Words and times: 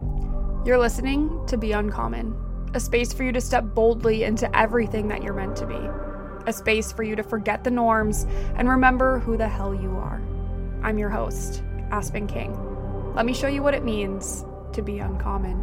You're 0.00 0.78
listening 0.78 1.46
to 1.46 1.56
Be 1.56 1.72
Uncommon, 1.72 2.34
a 2.74 2.80
space 2.80 3.12
for 3.12 3.22
you 3.22 3.32
to 3.32 3.40
step 3.40 3.64
boldly 3.74 4.24
into 4.24 4.54
everything 4.56 5.08
that 5.08 5.22
you're 5.22 5.32
meant 5.32 5.56
to 5.56 5.66
be, 5.66 5.78
a 6.46 6.52
space 6.52 6.92
for 6.92 7.02
you 7.02 7.16
to 7.16 7.22
forget 7.22 7.64
the 7.64 7.70
norms 7.70 8.26
and 8.56 8.68
remember 8.68 9.20
who 9.20 9.36
the 9.36 9.48
hell 9.48 9.74
you 9.74 9.90
are. 9.90 10.20
I'm 10.82 10.98
your 10.98 11.10
host, 11.10 11.62
Aspen 11.90 12.26
King. 12.26 12.54
Let 13.14 13.26
me 13.26 13.32
show 13.32 13.48
you 13.48 13.62
what 13.62 13.74
it 13.74 13.84
means 13.84 14.44
to 14.72 14.82
be 14.82 14.98
uncommon. 14.98 15.62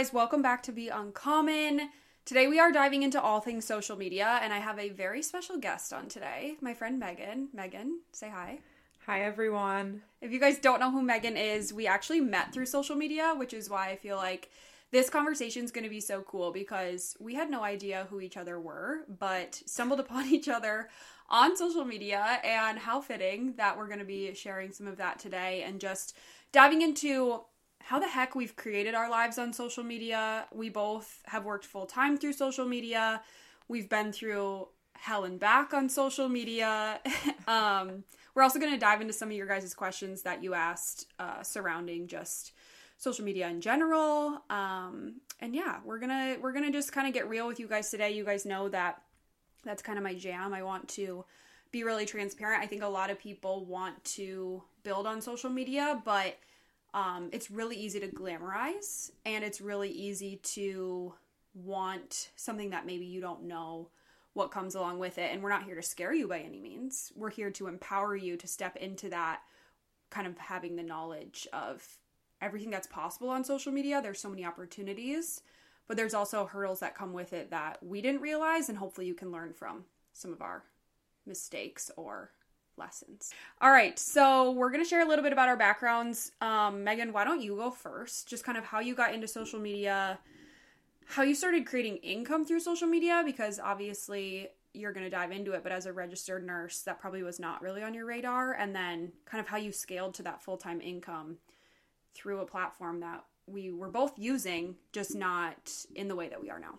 Guys? 0.00 0.14
Welcome 0.14 0.40
back 0.40 0.62
to 0.62 0.72
Be 0.72 0.88
Uncommon. 0.88 1.90
Today 2.24 2.48
we 2.48 2.58
are 2.58 2.72
diving 2.72 3.02
into 3.02 3.20
all 3.20 3.40
things 3.40 3.66
social 3.66 3.98
media, 3.98 4.40
and 4.42 4.50
I 4.50 4.56
have 4.56 4.78
a 4.78 4.88
very 4.88 5.22
special 5.22 5.58
guest 5.58 5.92
on 5.92 6.08
today, 6.08 6.54
my 6.62 6.72
friend 6.72 6.98
Megan. 6.98 7.50
Megan, 7.52 8.00
say 8.10 8.30
hi. 8.30 8.60
Hi, 9.04 9.20
everyone. 9.20 10.00
If 10.22 10.32
you 10.32 10.40
guys 10.40 10.58
don't 10.58 10.80
know 10.80 10.90
who 10.90 11.02
Megan 11.02 11.36
is, 11.36 11.74
we 11.74 11.86
actually 11.86 12.22
met 12.22 12.50
through 12.50 12.64
social 12.64 12.96
media, 12.96 13.34
which 13.36 13.52
is 13.52 13.68
why 13.68 13.90
I 13.90 13.96
feel 13.96 14.16
like 14.16 14.48
this 14.90 15.10
conversation 15.10 15.64
is 15.64 15.70
going 15.70 15.84
to 15.84 15.90
be 15.90 16.00
so 16.00 16.22
cool 16.22 16.50
because 16.50 17.14
we 17.20 17.34
had 17.34 17.50
no 17.50 17.62
idea 17.62 18.06
who 18.08 18.22
each 18.22 18.38
other 18.38 18.58
were, 18.58 19.00
but 19.18 19.60
stumbled 19.66 20.00
upon 20.06 20.28
each 20.28 20.48
other 20.48 20.88
on 21.28 21.58
social 21.58 21.84
media, 21.84 22.40
and 22.42 22.78
how 22.78 23.02
fitting 23.02 23.52
that 23.58 23.76
we're 23.76 23.86
going 23.86 23.98
to 23.98 24.06
be 24.06 24.32
sharing 24.32 24.72
some 24.72 24.86
of 24.86 24.96
that 24.96 25.18
today 25.18 25.62
and 25.62 25.78
just 25.78 26.16
diving 26.52 26.80
into 26.80 27.42
how 27.80 27.98
the 27.98 28.08
heck 28.08 28.34
we've 28.34 28.56
created 28.56 28.94
our 28.94 29.10
lives 29.10 29.38
on 29.38 29.52
social 29.52 29.82
media. 29.82 30.46
We 30.52 30.68
both 30.68 31.22
have 31.26 31.44
worked 31.44 31.64
full 31.64 31.86
time 31.86 32.16
through 32.16 32.34
social 32.34 32.66
media. 32.66 33.22
We've 33.68 33.88
been 33.88 34.12
through 34.12 34.68
hell 34.94 35.24
and 35.24 35.40
back 35.40 35.72
on 35.72 35.88
social 35.88 36.28
media. 36.28 37.00
um, 37.48 38.04
we're 38.34 38.42
also 38.42 38.58
going 38.58 38.72
to 38.72 38.78
dive 38.78 39.00
into 39.00 39.12
some 39.12 39.30
of 39.30 39.36
your 39.36 39.46
guys' 39.46 39.74
questions 39.74 40.22
that 40.22 40.42
you 40.42 40.54
asked 40.54 41.06
uh, 41.18 41.42
surrounding 41.42 42.06
just 42.06 42.52
social 43.00 43.24
media 43.24 43.48
in 43.48 43.60
general. 43.60 44.42
Um, 44.50 45.16
and 45.40 45.54
yeah, 45.54 45.78
we're 45.84 45.98
gonna 45.98 46.36
we're 46.40 46.52
gonna 46.52 46.70
just 46.70 46.92
kind 46.92 47.08
of 47.08 47.14
get 47.14 47.28
real 47.28 47.46
with 47.46 47.58
you 47.58 47.66
guys 47.66 47.90
today. 47.90 48.10
You 48.10 48.24
guys 48.24 48.44
know 48.44 48.68
that 48.68 49.02
that's 49.64 49.82
kind 49.82 49.98
of 49.98 50.04
my 50.04 50.14
jam. 50.14 50.52
I 50.52 50.62
want 50.62 50.88
to 50.90 51.24
be 51.72 51.82
really 51.82 52.04
transparent. 52.04 52.62
I 52.62 52.66
think 52.66 52.82
a 52.82 52.88
lot 52.88 53.10
of 53.10 53.18
people 53.18 53.64
want 53.64 54.02
to 54.04 54.62
build 54.82 55.06
on 55.06 55.20
social 55.20 55.50
media, 55.50 56.02
but 56.04 56.36
um, 56.94 57.30
it's 57.32 57.50
really 57.50 57.76
easy 57.76 58.00
to 58.00 58.08
glamorize 58.08 59.10
and 59.24 59.44
it's 59.44 59.60
really 59.60 59.90
easy 59.90 60.36
to 60.36 61.14
want 61.54 62.30
something 62.36 62.70
that 62.70 62.86
maybe 62.86 63.04
you 63.04 63.20
don't 63.20 63.44
know 63.44 63.88
what 64.32 64.50
comes 64.50 64.74
along 64.74 64.98
with 64.98 65.18
it. 65.18 65.30
And 65.32 65.42
we're 65.42 65.50
not 65.50 65.64
here 65.64 65.74
to 65.74 65.82
scare 65.82 66.14
you 66.14 66.28
by 66.28 66.38
any 66.38 66.60
means. 66.60 67.12
We're 67.16 67.30
here 67.30 67.50
to 67.52 67.66
empower 67.66 68.14
you 68.16 68.36
to 68.36 68.46
step 68.46 68.76
into 68.76 69.08
that 69.10 69.40
kind 70.10 70.26
of 70.26 70.38
having 70.38 70.76
the 70.76 70.82
knowledge 70.82 71.46
of 71.52 71.98
everything 72.40 72.70
that's 72.70 72.86
possible 72.86 73.28
on 73.28 73.44
social 73.44 73.72
media. 73.72 74.00
There's 74.02 74.20
so 74.20 74.28
many 74.28 74.44
opportunities, 74.44 75.42
but 75.88 75.96
there's 75.96 76.14
also 76.14 76.46
hurdles 76.46 76.80
that 76.80 76.96
come 76.96 77.12
with 77.12 77.32
it 77.32 77.50
that 77.50 77.78
we 77.82 78.00
didn't 78.00 78.22
realize, 78.22 78.68
and 78.68 78.78
hopefully 78.78 79.06
you 79.06 79.14
can 79.14 79.30
learn 79.30 79.52
from 79.52 79.84
some 80.12 80.32
of 80.32 80.42
our 80.42 80.64
mistakes 81.26 81.90
or 81.96 82.30
lessons. 82.80 83.30
All 83.60 83.70
right, 83.70 83.96
so 83.98 84.50
we're 84.50 84.70
gonna 84.70 84.84
share 84.84 85.02
a 85.02 85.08
little 85.08 85.22
bit 85.22 85.32
about 85.32 85.48
our 85.48 85.56
backgrounds. 85.56 86.32
Um, 86.40 86.82
Megan, 86.82 87.12
why 87.12 87.24
don't 87.24 87.40
you 87.40 87.54
go 87.54 87.70
first? 87.70 88.28
Just 88.28 88.42
kind 88.42 88.58
of 88.58 88.64
how 88.64 88.80
you 88.80 88.96
got 88.96 89.14
into 89.14 89.28
social 89.28 89.60
media, 89.60 90.18
how 91.06 91.22
you 91.22 91.34
started 91.36 91.66
creating 91.66 91.98
income 91.98 92.44
through 92.44 92.60
social 92.60 92.88
media, 92.88 93.22
because 93.24 93.60
obviously 93.60 94.48
you're 94.72 94.92
gonna 94.92 95.10
dive 95.10 95.30
into 95.30 95.52
it, 95.52 95.62
but 95.62 95.70
as 95.70 95.86
a 95.86 95.92
registered 95.92 96.44
nurse, 96.44 96.82
that 96.82 97.00
probably 97.00 97.22
was 97.22 97.38
not 97.38 97.62
really 97.62 97.82
on 97.82 97.94
your 97.94 98.06
radar, 98.06 98.54
and 98.54 98.74
then 98.74 99.12
kind 99.24 99.40
of 99.40 99.46
how 99.48 99.56
you 99.56 99.70
scaled 99.70 100.14
to 100.14 100.22
that 100.22 100.42
full 100.42 100.56
time 100.56 100.80
income 100.80 101.36
through 102.14 102.40
a 102.40 102.46
platform 102.46 103.00
that 103.00 103.24
we 103.46 103.70
were 103.70 103.88
both 103.88 104.18
using, 104.18 104.76
just 104.92 105.14
not 105.14 105.72
in 105.94 106.08
the 106.08 106.16
way 106.16 106.28
that 106.28 106.40
we 106.40 106.50
are 106.50 106.58
now. 106.58 106.78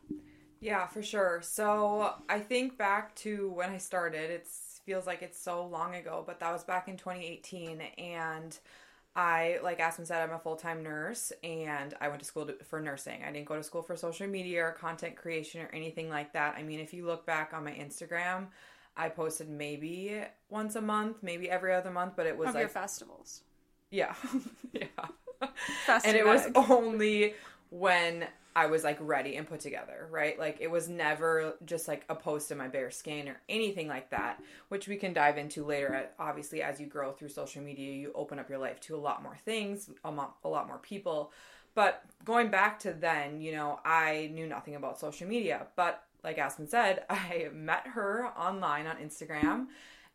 Yeah, 0.62 0.86
for 0.88 1.02
sure. 1.02 1.42
So 1.42 2.14
I 2.30 2.40
think 2.40 2.78
back 2.78 3.16
to 3.16 3.50
when 3.50 3.72
I 3.72 3.78
started, 3.78 4.30
it's 4.30 4.71
feels 4.86 5.08
like 5.08 5.22
it's 5.22 5.40
so 5.40 5.66
long 5.66 5.96
ago, 5.96 6.24
but 6.26 6.40
that 6.40 6.52
was 6.52 6.64
back 6.64 6.88
in 6.88 6.98
2018 6.98 7.82
and 7.98 8.58
I, 9.14 9.60
like 9.62 9.82
Aspen 9.82 10.06
said, 10.06 10.22
I'm 10.22 10.34
a 10.34 10.40
full 10.40 10.56
time 10.56 10.84
nurse 10.84 11.34
and 11.44 11.94
I 12.00 12.08
went 12.08 12.22
to 12.22 12.26
school 12.26 12.46
to, 12.46 12.54
for 12.64 12.80
nursing. 12.80 13.24
I 13.28 13.32
didn't 13.32 13.46
go 13.46 13.56
to 13.56 13.64
school 13.64 13.82
for 13.82 13.96
social 13.98 14.28
media 14.28 14.64
or 14.66 14.72
content 14.72 15.18
creation 15.18 15.62
or 15.62 15.70
anything 15.74 16.10
like 16.10 16.34
that. 16.34 16.56
I 16.58 16.64
mean, 16.64 16.80
if 16.80 16.94
you 16.94 17.06
look 17.06 17.26
back 17.26 17.52
on 17.54 17.66
my 17.66 17.72
Instagram, 17.72 18.48
I 18.96 19.10
posted 19.10 19.50
maybe 19.50 20.22
once 20.50 20.76
a 20.76 20.82
month, 20.82 21.18
maybe 21.22 21.50
every 21.50 21.74
other 21.74 21.92
month, 21.92 22.14
but 22.16 22.26
it 22.26 22.38
was 22.38 22.50
of 22.50 22.56
like 22.56 22.62
your 22.62 22.70
festivals. 22.70 23.42
Yeah. 23.90 24.16
yeah. 24.74 24.86
And 26.06 26.16
it 26.16 26.26
was 26.26 26.48
only 26.56 27.34
when 27.70 28.28
I 28.56 28.66
was 28.66 28.84
like 28.84 28.98
ready 29.00 29.38
and 29.38 29.48
put 29.48 29.62
together, 29.62 30.08
right? 30.12 30.38
Like 30.38 30.58
it 30.59 30.70
was 30.70 30.90
never 30.90 31.56
just 31.66 31.88
like 31.88 32.03
a 32.09 32.16
post 32.16 32.52
in 32.52 32.58
my 32.58 32.68
bare 32.68 32.92
skin 32.92 33.30
or 33.30 33.40
anything 33.48 33.88
like 33.88 34.09
that, 34.09 34.42
which 34.70 34.88
we 34.88 34.98
can 34.98 35.14
dive 35.14 35.38
into 35.38 35.64
later. 35.64 35.96
Uh, 35.96 36.22
obviously, 36.22 36.62
as 36.62 36.80
you 36.80 36.86
grow 36.86 37.12
through 37.14 37.30
social 37.30 37.62
media, 37.62 37.94
you 37.94 38.12
open 38.14 38.40
up 38.40 38.50
your 38.50 38.58
life 38.58 38.80
to 38.82 38.96
a 38.96 38.98
lot 38.98 39.24
more 39.24 39.38
things, 39.46 39.90
a 40.03 40.12
lot 40.12 40.68
more 40.68 40.80
people. 40.80 41.32
But 41.76 42.03
going 42.26 42.50
back 42.50 42.80
to 42.80 42.92
then, 42.92 43.40
you 43.40 43.53
know, 43.53 43.80
I 43.86 44.30
knew 44.34 44.48
nothing 44.48 44.76
about 44.76 45.00
social 45.00 45.28
media. 45.28 45.68
But 45.76 46.04
like 46.24 46.38
Aspen 46.38 46.68
said, 46.68 47.06
I 47.09 47.50
met 47.54 47.88
her 47.88 48.28
online 48.38 48.88
on 48.88 48.97
Instagram 48.97 49.68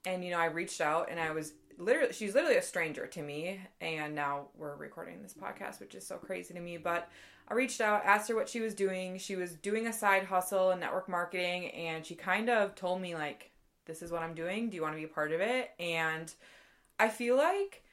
and, 0.04 0.24
you 0.24 0.30
know, 0.30 0.38
I 0.38 0.46
reached 0.46 0.80
out 0.80 1.08
and 1.10 1.18
I 1.18 1.30
was 1.30 1.54
literally, 1.78 2.12
she's 2.12 2.34
literally 2.34 2.56
a 2.56 2.62
stranger 2.62 3.06
to 3.06 3.22
me. 3.22 3.60
And 3.80 4.14
now 4.14 4.48
we're 4.56 4.76
recording 4.76 5.22
this 5.22 5.34
podcast, 5.34 5.80
which 5.80 5.94
is 5.94 6.06
so 6.06 6.16
crazy 6.16 6.52
to 6.52 6.60
me. 6.60 6.76
But 6.76 7.08
I 7.48 7.54
reached 7.54 7.80
out, 7.80 8.04
asked 8.04 8.28
her 8.28 8.34
what 8.34 8.48
she 8.48 8.60
was 8.60 8.74
doing. 8.74 9.18
She 9.18 9.36
was 9.36 9.54
doing 9.54 9.86
a 9.86 9.92
side 9.92 10.24
hustle 10.24 10.72
in 10.72 10.80
network 10.80 11.08
marketing 11.08 11.70
and 11.70 12.04
she 12.04 12.14
kind 12.14 12.50
of 12.50 12.74
told 12.74 13.00
me, 13.00 13.14
like, 13.14 13.50
this 13.86 14.02
is 14.02 14.10
what 14.10 14.22
I'm 14.22 14.34
doing. 14.34 14.68
Do 14.68 14.76
you 14.76 14.82
want 14.82 14.94
to 14.94 14.98
be 14.98 15.04
a 15.04 15.08
part 15.08 15.32
of 15.32 15.40
it? 15.40 15.70
And 15.78 16.32
I 16.98 17.08
feel 17.08 17.36
like 17.36 17.84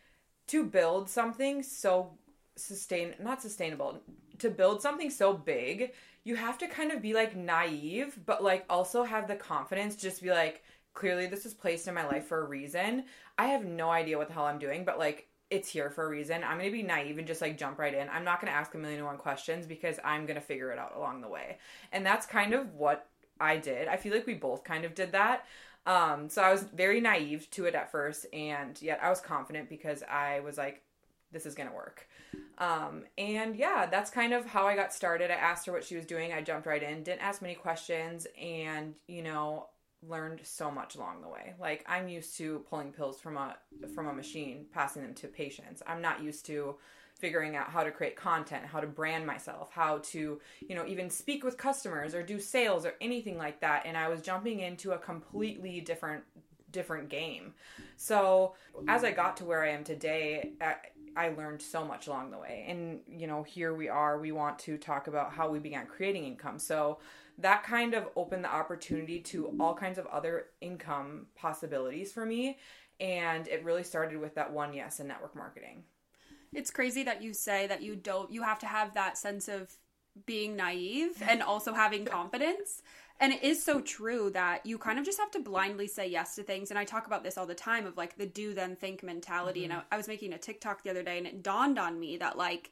to 0.47 0.65
build 0.65 1.09
something 1.09 1.63
so 1.63 2.17
sustain 2.55 3.15
not 3.19 3.41
sustainable 3.41 4.00
to 4.38 4.50
build 4.50 4.81
something 4.81 5.09
so 5.09 5.33
big 5.33 5.91
you 6.23 6.35
have 6.35 6.57
to 6.57 6.67
kind 6.67 6.91
of 6.91 7.01
be 7.01 7.13
like 7.13 7.35
naive 7.35 8.19
but 8.27 8.44
like 8.44 8.63
also 8.69 9.03
have 9.03 9.27
the 9.27 9.35
confidence 9.35 9.95
just 9.95 10.21
be 10.21 10.29
like 10.29 10.63
clearly 10.94 11.25
this 11.25 11.45
is 11.47 11.53
placed 11.53 11.88
in 11.88 11.95
my 11.95 12.05
life 12.05 12.27
for 12.27 12.41
a 12.41 12.47
reason 12.47 13.03
i 13.39 13.47
have 13.47 13.65
no 13.65 13.89
idea 13.89 14.17
what 14.17 14.27
the 14.27 14.33
hell 14.33 14.45
i'm 14.45 14.59
doing 14.59 14.85
but 14.85 15.00
like 15.00 15.27
it's 15.53 15.69
here 15.69 15.89
for 15.89 16.05
a 16.05 16.09
reason 16.09 16.44
i'm 16.44 16.57
gonna 16.57 16.71
be 16.71 16.83
naive 16.83 17.17
and 17.17 17.27
just 17.27 17.41
like 17.41 17.57
jump 17.57 17.77
right 17.79 17.94
in 17.94 18.09
i'm 18.09 18.23
not 18.23 18.41
gonna 18.41 18.51
ask 18.51 18.73
a 18.73 18.77
million 18.77 19.00
and 19.00 19.07
one 19.07 19.17
questions 19.17 19.65
because 19.65 20.00
i'm 20.03 20.25
gonna 20.25 20.41
figure 20.41 20.71
it 20.71 20.79
out 20.79 20.95
along 20.95 21.21
the 21.21 21.27
way 21.27 21.57
and 21.91 22.05
that's 22.05 22.25
kind 22.25 22.53
of 22.53 22.73
what 22.73 23.07
i 23.39 23.57
did 23.57 23.88
i 23.88 23.95
feel 23.95 24.13
like 24.13 24.25
we 24.25 24.33
both 24.33 24.63
kind 24.63 24.83
of 24.83 24.95
did 24.95 25.11
that 25.11 25.45
um, 25.85 26.29
so 26.29 26.41
I 26.41 26.51
was 26.51 26.63
very 26.63 27.01
naive 27.01 27.50
to 27.51 27.65
it 27.65 27.75
at 27.75 27.91
first, 27.91 28.25
and 28.31 28.81
yet 28.81 29.00
I 29.01 29.09
was 29.09 29.19
confident 29.19 29.69
because 29.69 30.01
I 30.03 30.39
was 30.39 30.57
like, 30.57 30.81
this 31.31 31.45
is 31.45 31.55
gonna 31.55 31.73
work. 31.73 32.07
Um, 32.57 33.03
and 33.17 33.55
yeah, 33.55 33.88
that's 33.88 34.09
kind 34.09 34.33
of 34.33 34.45
how 34.45 34.67
I 34.67 34.75
got 34.75 34.94
started. 34.94 35.31
I 35.31 35.35
asked 35.35 35.65
her 35.65 35.71
what 35.71 35.83
she 35.83 35.95
was 35.95 36.05
doing. 36.05 36.31
I 36.31 36.41
jumped 36.41 36.67
right 36.67 36.81
in, 36.81 37.03
didn't 37.03 37.21
ask 37.21 37.41
many 37.41 37.55
questions, 37.55 38.27
and 38.39 38.94
you 39.07 39.23
know, 39.23 39.67
learned 40.07 40.41
so 40.44 40.69
much 40.71 40.95
along 40.95 41.21
the 41.21 41.27
way. 41.27 41.53
Like 41.59 41.85
I'm 41.88 42.07
used 42.07 42.38
to 42.38 42.59
pulling 42.69 42.91
pills 42.91 43.19
from 43.19 43.38
a 43.38 43.57
from 43.94 44.07
a 44.07 44.13
machine, 44.13 44.65
passing 44.73 45.01
them 45.01 45.13
to 45.15 45.27
patients. 45.27 45.81
I'm 45.88 46.01
not 46.01 46.21
used 46.23 46.45
to 46.47 46.75
figuring 47.15 47.55
out 47.55 47.69
how 47.69 47.83
to 47.83 47.91
create 47.91 48.15
content, 48.15 48.65
how 48.65 48.79
to 48.79 48.88
brand 48.88 49.25
myself, 49.25 49.71
how 49.71 50.00
to, 50.00 50.41
you 50.67 50.75
know, 50.75 50.85
even 50.85 51.09
speak 51.09 51.44
with 51.44 51.57
customers 51.57 52.13
or 52.13 52.23
do 52.23 52.39
sales 52.39 52.85
or 52.85 52.95
anything 53.00 53.38
like 53.38 53.61
that. 53.61 53.83
And 53.85 53.95
I 53.95 54.09
was 54.09 54.21
jumping 54.21 54.59
into 54.59 54.91
a 54.91 54.97
completely 54.97 55.79
different 55.79 56.23
different 56.73 57.07
game. 57.07 57.53
So, 57.95 58.55
as 58.89 59.05
I 59.05 59.11
got 59.11 59.38
to 59.38 59.45
where 59.45 59.63
I 59.63 59.69
am 59.69 59.85
today, 59.85 60.51
I, 61.15 61.29
learned 61.29 61.61
so 61.61 61.85
much 61.85 62.07
along 62.07 62.31
the 62.31 62.39
way. 62.39 62.65
And, 62.67 63.00
you 63.07 63.27
know, 63.27 63.44
here 63.44 63.73
we 63.73 63.88
are. 63.88 64.19
We 64.19 64.31
want 64.31 64.59
to 64.59 64.77
talk 64.77 65.07
about 65.07 65.31
how 65.31 65.47
we 65.47 65.59
began 65.59 65.85
creating 65.85 66.25
income. 66.25 66.59
So, 66.59 66.97
that 67.39 67.63
kind 67.63 67.94
of 67.94 68.07
opened 68.15 68.44
the 68.44 68.53
opportunity 68.53 69.19
to 69.19 69.53
all 69.59 69.74
kinds 69.74 69.97
of 69.97 70.06
other 70.07 70.47
income 70.62 71.27
possibilities 71.35 72.12
for 72.12 72.25
me. 72.25 72.57
And 73.00 73.47
it 73.47 73.63
really 73.63 73.83
started 73.83 74.19
with 74.19 74.35
that 74.35 74.51
one 74.51 74.74
yes 74.74 75.00
in 75.00 75.07
network 75.07 75.35
marketing. 75.35 75.83
It's 76.53 76.69
crazy 76.69 77.03
that 77.03 77.24
you 77.24 77.33
say 77.33 77.65
that 77.68 77.81
you 77.81 77.95
don't 77.95 78.31
you 78.31 78.44
have 78.44 78.59
to 78.59 78.68
have 78.68 78.94
that 78.94 79.18
sense 79.18 79.47
of 79.47 79.75
being 80.25 80.56
naive 80.56 81.21
and 81.27 81.41
also 81.41 81.74
having 81.74 82.06
confidence. 82.06 82.83
And 83.19 83.33
it 83.33 83.44
is 83.44 83.63
so 83.63 83.79
true 83.79 84.29
that 84.31 84.65
you 84.65 84.77
kind 84.77 85.00
of 85.00 85.06
just 85.06 85.19
have 85.19 85.31
to 85.31 85.39
blindly 85.39 85.88
say 85.88 86.07
yes 86.07 86.36
to 86.36 86.44
things. 86.44 86.71
And 86.71 86.79
I 86.79 86.83
talk 86.83 87.07
about 87.07 87.24
this 87.24 87.38
all 87.38 87.45
the 87.45 87.56
time 87.56 87.86
of 87.86 87.95
like 87.97 88.18
the 88.18 88.25
do 88.25 88.53
then 88.53 88.75
think 88.75 89.03
mentality. 89.03 89.62
Mm-hmm. 89.62 89.71
And 89.71 89.81
I, 89.91 89.95
I 89.95 89.97
was 89.97 90.07
making 90.07 90.33
a 90.33 90.38
TikTok 90.38 90.83
the 90.83 90.89
other 90.89 91.03
day 91.03 91.18
and 91.18 91.27
it 91.27 91.44
dawned 91.44 91.79
on 91.79 92.00
me 92.00 92.18
that 92.18 92.38
like 92.38 92.71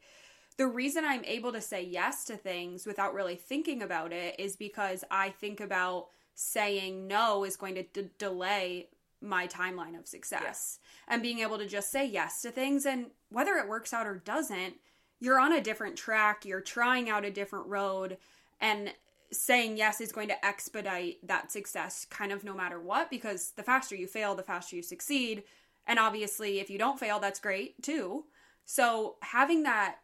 the 0.61 0.67
reason 0.67 1.03
I'm 1.03 1.25
able 1.25 1.51
to 1.53 1.59
say 1.59 1.81
yes 1.83 2.23
to 2.25 2.37
things 2.37 2.85
without 2.85 3.15
really 3.15 3.35
thinking 3.35 3.81
about 3.81 4.13
it 4.13 4.35
is 4.37 4.55
because 4.55 5.03
I 5.09 5.29
think 5.29 5.59
about 5.59 6.09
saying 6.35 7.07
no 7.07 7.43
is 7.43 7.55
going 7.55 7.73
to 7.73 7.81
d- 7.81 8.11
delay 8.19 8.89
my 9.21 9.47
timeline 9.47 9.97
of 9.97 10.05
success. 10.05 10.77
And 11.07 11.23
being 11.23 11.39
able 11.39 11.57
to 11.57 11.65
just 11.65 11.91
say 11.91 12.05
yes 12.05 12.43
to 12.43 12.51
things 12.51 12.85
and 12.85 13.07
whether 13.29 13.55
it 13.55 13.67
works 13.67 13.91
out 13.91 14.05
or 14.05 14.21
doesn't 14.23 14.75
you're 15.19 15.39
on 15.39 15.51
a 15.51 15.61
different 15.61 15.95
track 15.95 16.45
you're 16.45 16.61
trying 16.61 17.09
out 17.09 17.25
a 17.25 17.31
different 17.31 17.65
road 17.65 18.17
and 18.59 18.93
saying 19.31 19.77
yes 19.77 19.99
is 19.99 20.11
going 20.11 20.27
to 20.27 20.45
expedite 20.45 21.17
that 21.25 21.51
success 21.51 22.05
kind 22.05 22.31
of 22.31 22.43
no 22.43 22.53
matter 22.53 22.79
what 22.79 23.09
because 23.09 23.53
the 23.55 23.63
faster 23.63 23.95
you 23.95 24.05
fail 24.05 24.35
the 24.35 24.43
faster 24.43 24.75
you 24.75 24.83
succeed. 24.83 25.41
And 25.87 25.97
obviously 25.97 26.59
if 26.59 26.69
you 26.69 26.77
don't 26.77 26.99
fail 26.99 27.17
that's 27.17 27.39
great 27.39 27.81
too. 27.81 28.25
So 28.63 29.15
having 29.23 29.63
that 29.63 29.95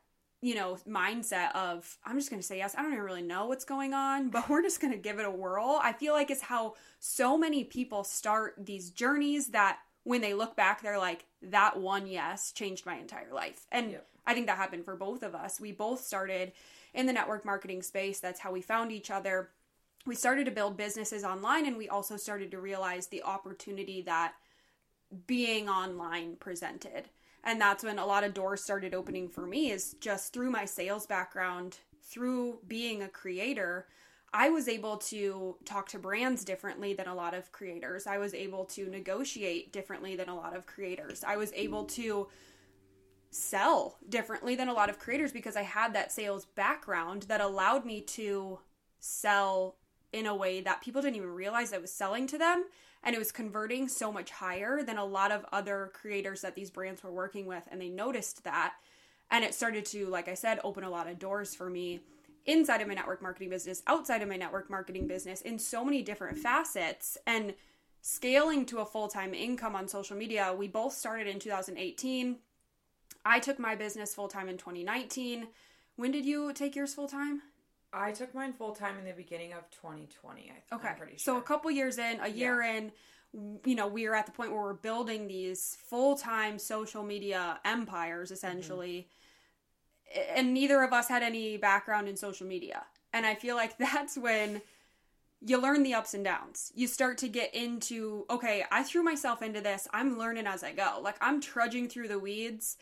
you 0.48 0.56
know, 0.56 0.78
mindset 0.88 1.54
of 1.56 1.98
I'm 2.06 2.18
just 2.18 2.30
going 2.30 2.40
to 2.40 2.48
say 2.48 2.60
yes. 2.60 2.74
I 2.74 2.82
don't 2.82 2.94
even 2.94 3.04
really 3.04 3.22
know 3.22 3.48
what's 3.48 3.66
going 3.66 3.94
on, 3.94 4.30
but 4.30 4.48
we're 4.48 4.62
just 4.62 4.80
going 4.80 4.94
to 4.94 4.98
give 4.98 5.20
it 5.20 5.26
a 5.26 5.30
whirl. 5.30 5.78
I 5.84 5.92
feel 5.92 6.14
like 6.14 6.32
it's 6.32 6.44
how 6.44 6.76
so 7.02 7.38
many 7.38 7.66
people 7.66 8.06
start 8.06 8.54
these 8.58 8.90
journeys 8.90 9.48
that 9.48 9.80
when 10.06 10.22
they 10.22 10.34
look 10.34 10.56
back, 10.56 10.82
they're 10.82 10.98
like, 10.98 11.26
that 11.42 11.78
one 11.78 12.08
yes 12.08 12.54
changed 12.54 12.86
my 12.86 12.96
entire 12.96 13.34
life. 13.34 13.66
And 13.74 13.92
yep. 13.92 14.08
I 14.26 14.34
think 14.34 14.48
that 14.48 14.56
happened 14.56 14.86
for 14.86 14.96
both 14.96 15.22
of 15.22 15.36
us. 15.36 15.60
We 15.60 15.74
both 15.74 16.00
started 16.02 16.54
in 16.94 17.08
the 17.08 17.14
network 17.14 17.44
marketing 17.44 17.82
space. 17.82 18.22
That's 18.22 18.40
how 18.40 18.54
we 18.54 18.62
found 18.62 18.94
each 18.94 19.12
other. 19.12 19.50
We 20.06 20.16
started 20.16 20.46
to 20.46 20.52
build 20.52 20.78
businesses 20.78 21.26
online, 21.26 21.66
and 21.66 21.76
we 21.76 21.90
also 21.90 22.16
started 22.16 22.52
to 22.52 22.62
realize 22.62 23.08
the 23.08 23.24
opportunity 23.24 24.02
that 24.04 24.34
being 25.26 25.68
online 25.68 26.38
presented 26.38 27.10
and 27.48 27.60
that's 27.60 27.84
when 27.84 27.98
a 27.98 28.06
lot 28.06 28.24
of 28.24 28.36
doors 28.36 28.64
started 28.64 28.94
opening 28.94 29.28
for 29.28 29.48
me 29.48 29.72
is 29.72 29.96
just 30.00 30.34
through 30.34 30.52
my 30.52 30.66
sales 30.66 31.08
background 31.08 31.80
through 32.04 32.60
being 32.68 33.02
a 33.02 33.08
creator 33.08 33.88
I 34.34 34.50
was 34.50 34.68
able 34.68 34.98
to 34.98 35.56
talk 35.66 35.88
to 35.90 36.00
brands 36.00 36.44
differently 36.44 36.94
than 36.94 37.08
a 37.08 37.16
lot 37.16 37.34
of 37.34 37.52
creators. 37.52 38.08
I 38.08 38.18
was 38.18 38.34
able 38.34 38.66
to 38.66 38.90
negotiate 38.90 39.72
differently 39.72 40.16
than 40.16 40.30
a 40.30 40.36
lot 40.36 40.56
of 40.56 40.66
creators. 40.66 41.24
I 41.24 41.38
was 41.38 41.54
able 41.54 41.86
to 41.86 42.28
sell 43.32 43.98
differently 44.10 44.56
than 44.56 44.68
a 44.68 44.74
lot 44.74 44.90
of 44.90 45.00
creators 45.00 45.32
because 45.32 45.56
I 45.56 45.62
had 45.62 45.94
that 45.94 46.12
sales 46.12 46.46
background 46.46 47.24
that 47.24 47.42
allowed 47.42 47.86
me 47.86 48.02
to 48.02 48.60
sell 49.00 49.78
in 50.12 50.26
a 50.26 50.36
way 50.36 50.62
that 50.62 50.82
people 50.82 51.02
didn't 51.02 51.18
even 51.18 51.30
realize 51.30 51.72
I 51.72 51.78
was 51.78 51.92
selling 51.92 52.28
to 52.28 52.38
them 52.38 52.66
and 53.08 53.16
it 53.16 53.20
was 53.20 53.32
converting 53.32 53.88
so 53.88 54.12
much 54.12 54.32
higher 54.32 54.84
than 54.84 54.98
a 54.98 55.06
lot 55.06 55.32
of 55.32 55.46
other 55.54 55.92
creators 55.94 56.42
that 56.42 56.56
these 56.56 56.70
brands 56.70 57.02
were 57.02 57.12
working 57.12 57.46
with 57.46 57.66
and 57.72 57.80
they 57.80 57.88
noticed 57.88 58.44
that. 58.44 58.74
And 59.32 59.46
it 59.46 59.56
started 59.56 59.86
to 59.86 60.08
like 60.08 60.28
i 60.28 60.34
said 60.34 60.60
open 60.62 60.84
a 60.84 60.90
lot 60.90 61.08
of 61.08 61.18
doors 61.18 61.56
for 61.56 61.70
me 61.70 62.02
inside 62.46 62.82
of 62.82 62.88
my 62.90 62.94
network 62.94 63.22
marketing 63.22 63.50
business 63.50 63.82
outside 63.88 64.22
of 64.22 64.28
my 64.28 64.36
network 64.36 64.70
marketing 64.70 65.08
business 65.08 65.40
in 65.42 65.58
so 65.58 65.86
many 65.86 66.02
different 66.02 66.38
facets. 66.38 67.18
And 67.26 67.54
scaling 68.02 68.66
to 68.66 68.80
a 68.80 68.86
full-time 68.86 69.34
income 69.34 69.74
on 69.74 69.88
social 69.88 70.18
media 70.18 70.54
we 70.54 70.68
both 70.68 70.94
started 70.94 71.28
in 71.28 71.40
2018 71.40 72.38
i 73.26 73.40
took 73.40 73.58
my 73.58 73.74
business 73.74 74.14
full-time 74.14 74.48
in 74.48 74.58
2019 74.58 75.48
when 75.96 76.12
did 76.12 76.26
you 76.26 76.54
take 76.54 76.76
yours 76.76 76.94
full-time 76.94 77.42
I 78.00 78.12
took 78.12 78.34
mine 78.34 78.54
full 78.54 78.74
time 78.74 78.98
in 78.98 79.06
the 79.06 79.14
beginning 79.14 79.54
of 79.54 79.70
2020. 79.72 80.52
I 80.72 80.76
okay. 80.76 80.94
Sure. 80.98 81.08
So 81.18 81.38
a 81.38 81.42
couple 81.42 81.70
years 81.72 81.98
in, 81.98 82.20
a 82.22 82.28
year 82.28 82.62
yeah. 82.62 82.78
in, 82.78 82.92
you 83.66 83.76
know, 83.76 83.88
we 83.88 84.06
are 84.06 84.16
at 84.16 84.26
the 84.26 84.32
point 84.32 84.52
where 84.52 84.62
we're 84.62 84.74
building 84.74 85.28
these 85.28 85.78
full 85.90 86.16
time 86.16 86.60
social 86.60 87.04
media 87.04 87.60
empires 87.66 88.32
essentially. 88.32 89.08
Mm-hmm. 90.16 90.38
And 90.38 90.54
neither 90.54 90.84
of 90.84 90.94
us 90.94 91.08
had 91.10 91.24
any 91.24 91.58
background 91.58 92.08
in 92.08 92.16
social 92.16 92.48
media. 92.48 92.84
And 93.14 93.26
I 93.26 93.36
feel 93.36 93.56
like 93.56 93.78
that's 93.80 94.18
when 94.18 94.62
you 95.46 95.62
learn 95.62 95.84
the 95.84 95.94
ups 95.94 96.14
and 96.14 96.24
downs. 96.24 96.72
You 96.76 96.88
start 96.88 97.20
to 97.20 97.28
get 97.28 97.54
into, 97.54 98.26
okay, 98.30 98.66
I 98.72 98.84
threw 98.84 99.04
myself 99.04 99.42
into 99.42 99.62
this. 99.62 99.88
I'm 99.94 100.18
learning 100.18 100.48
as 100.48 100.64
I 100.64 100.72
go. 100.72 101.00
Like 101.02 101.18
I'm 101.22 101.42
trudging 101.42 101.90
through 101.90 102.08
the 102.08 102.20
weeds 102.20 102.78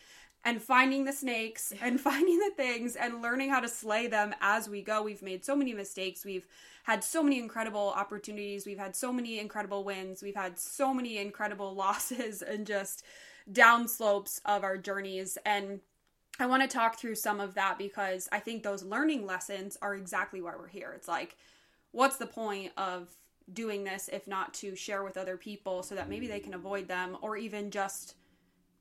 and 0.46 0.62
finding 0.62 1.04
the 1.04 1.12
snakes 1.12 1.74
and 1.82 2.00
finding 2.08 2.38
the 2.38 2.52
things 2.56 2.94
and 2.94 3.20
learning 3.20 3.50
how 3.50 3.60
to 3.60 3.68
slay 3.68 4.06
them 4.06 4.32
as 4.40 4.68
we 4.68 4.80
go. 4.80 5.02
We've 5.02 5.20
made 5.20 5.44
so 5.44 5.56
many 5.56 5.74
mistakes. 5.74 6.24
We've 6.24 6.46
had 6.84 7.02
so 7.02 7.20
many 7.22 7.40
incredible 7.40 7.92
opportunities. 7.96 8.64
We've 8.64 8.78
had 8.78 8.94
so 8.94 9.12
many 9.12 9.40
incredible 9.40 9.82
wins. 9.82 10.22
We've 10.22 10.36
had 10.36 10.56
so 10.56 10.94
many 10.94 11.18
incredible 11.18 11.74
losses 11.74 12.40
and 12.40 12.64
just 12.64 13.02
downslopes 13.52 14.40
of 14.44 14.62
our 14.62 14.78
journeys. 14.78 15.36
And 15.44 15.80
I 16.38 16.46
want 16.46 16.62
to 16.62 16.68
talk 16.68 16.96
through 16.96 17.16
some 17.16 17.40
of 17.40 17.54
that 17.54 17.76
because 17.76 18.28
I 18.30 18.38
think 18.38 18.62
those 18.62 18.84
learning 18.84 19.26
lessons 19.26 19.76
are 19.82 19.96
exactly 19.96 20.40
why 20.40 20.52
we're 20.56 20.68
here. 20.68 20.92
It's 20.94 21.08
like, 21.08 21.36
what's 21.90 22.18
the 22.18 22.26
point 22.26 22.70
of 22.76 23.08
doing 23.52 23.82
this 23.82 24.08
if 24.12 24.28
not 24.28 24.54
to 24.54 24.76
share 24.76 25.02
with 25.02 25.16
other 25.16 25.36
people 25.36 25.82
so 25.82 25.96
that 25.96 26.08
maybe 26.08 26.28
they 26.28 26.40
can 26.40 26.54
avoid 26.54 26.86
them 26.86 27.16
or 27.20 27.36
even 27.36 27.70
just 27.70 28.14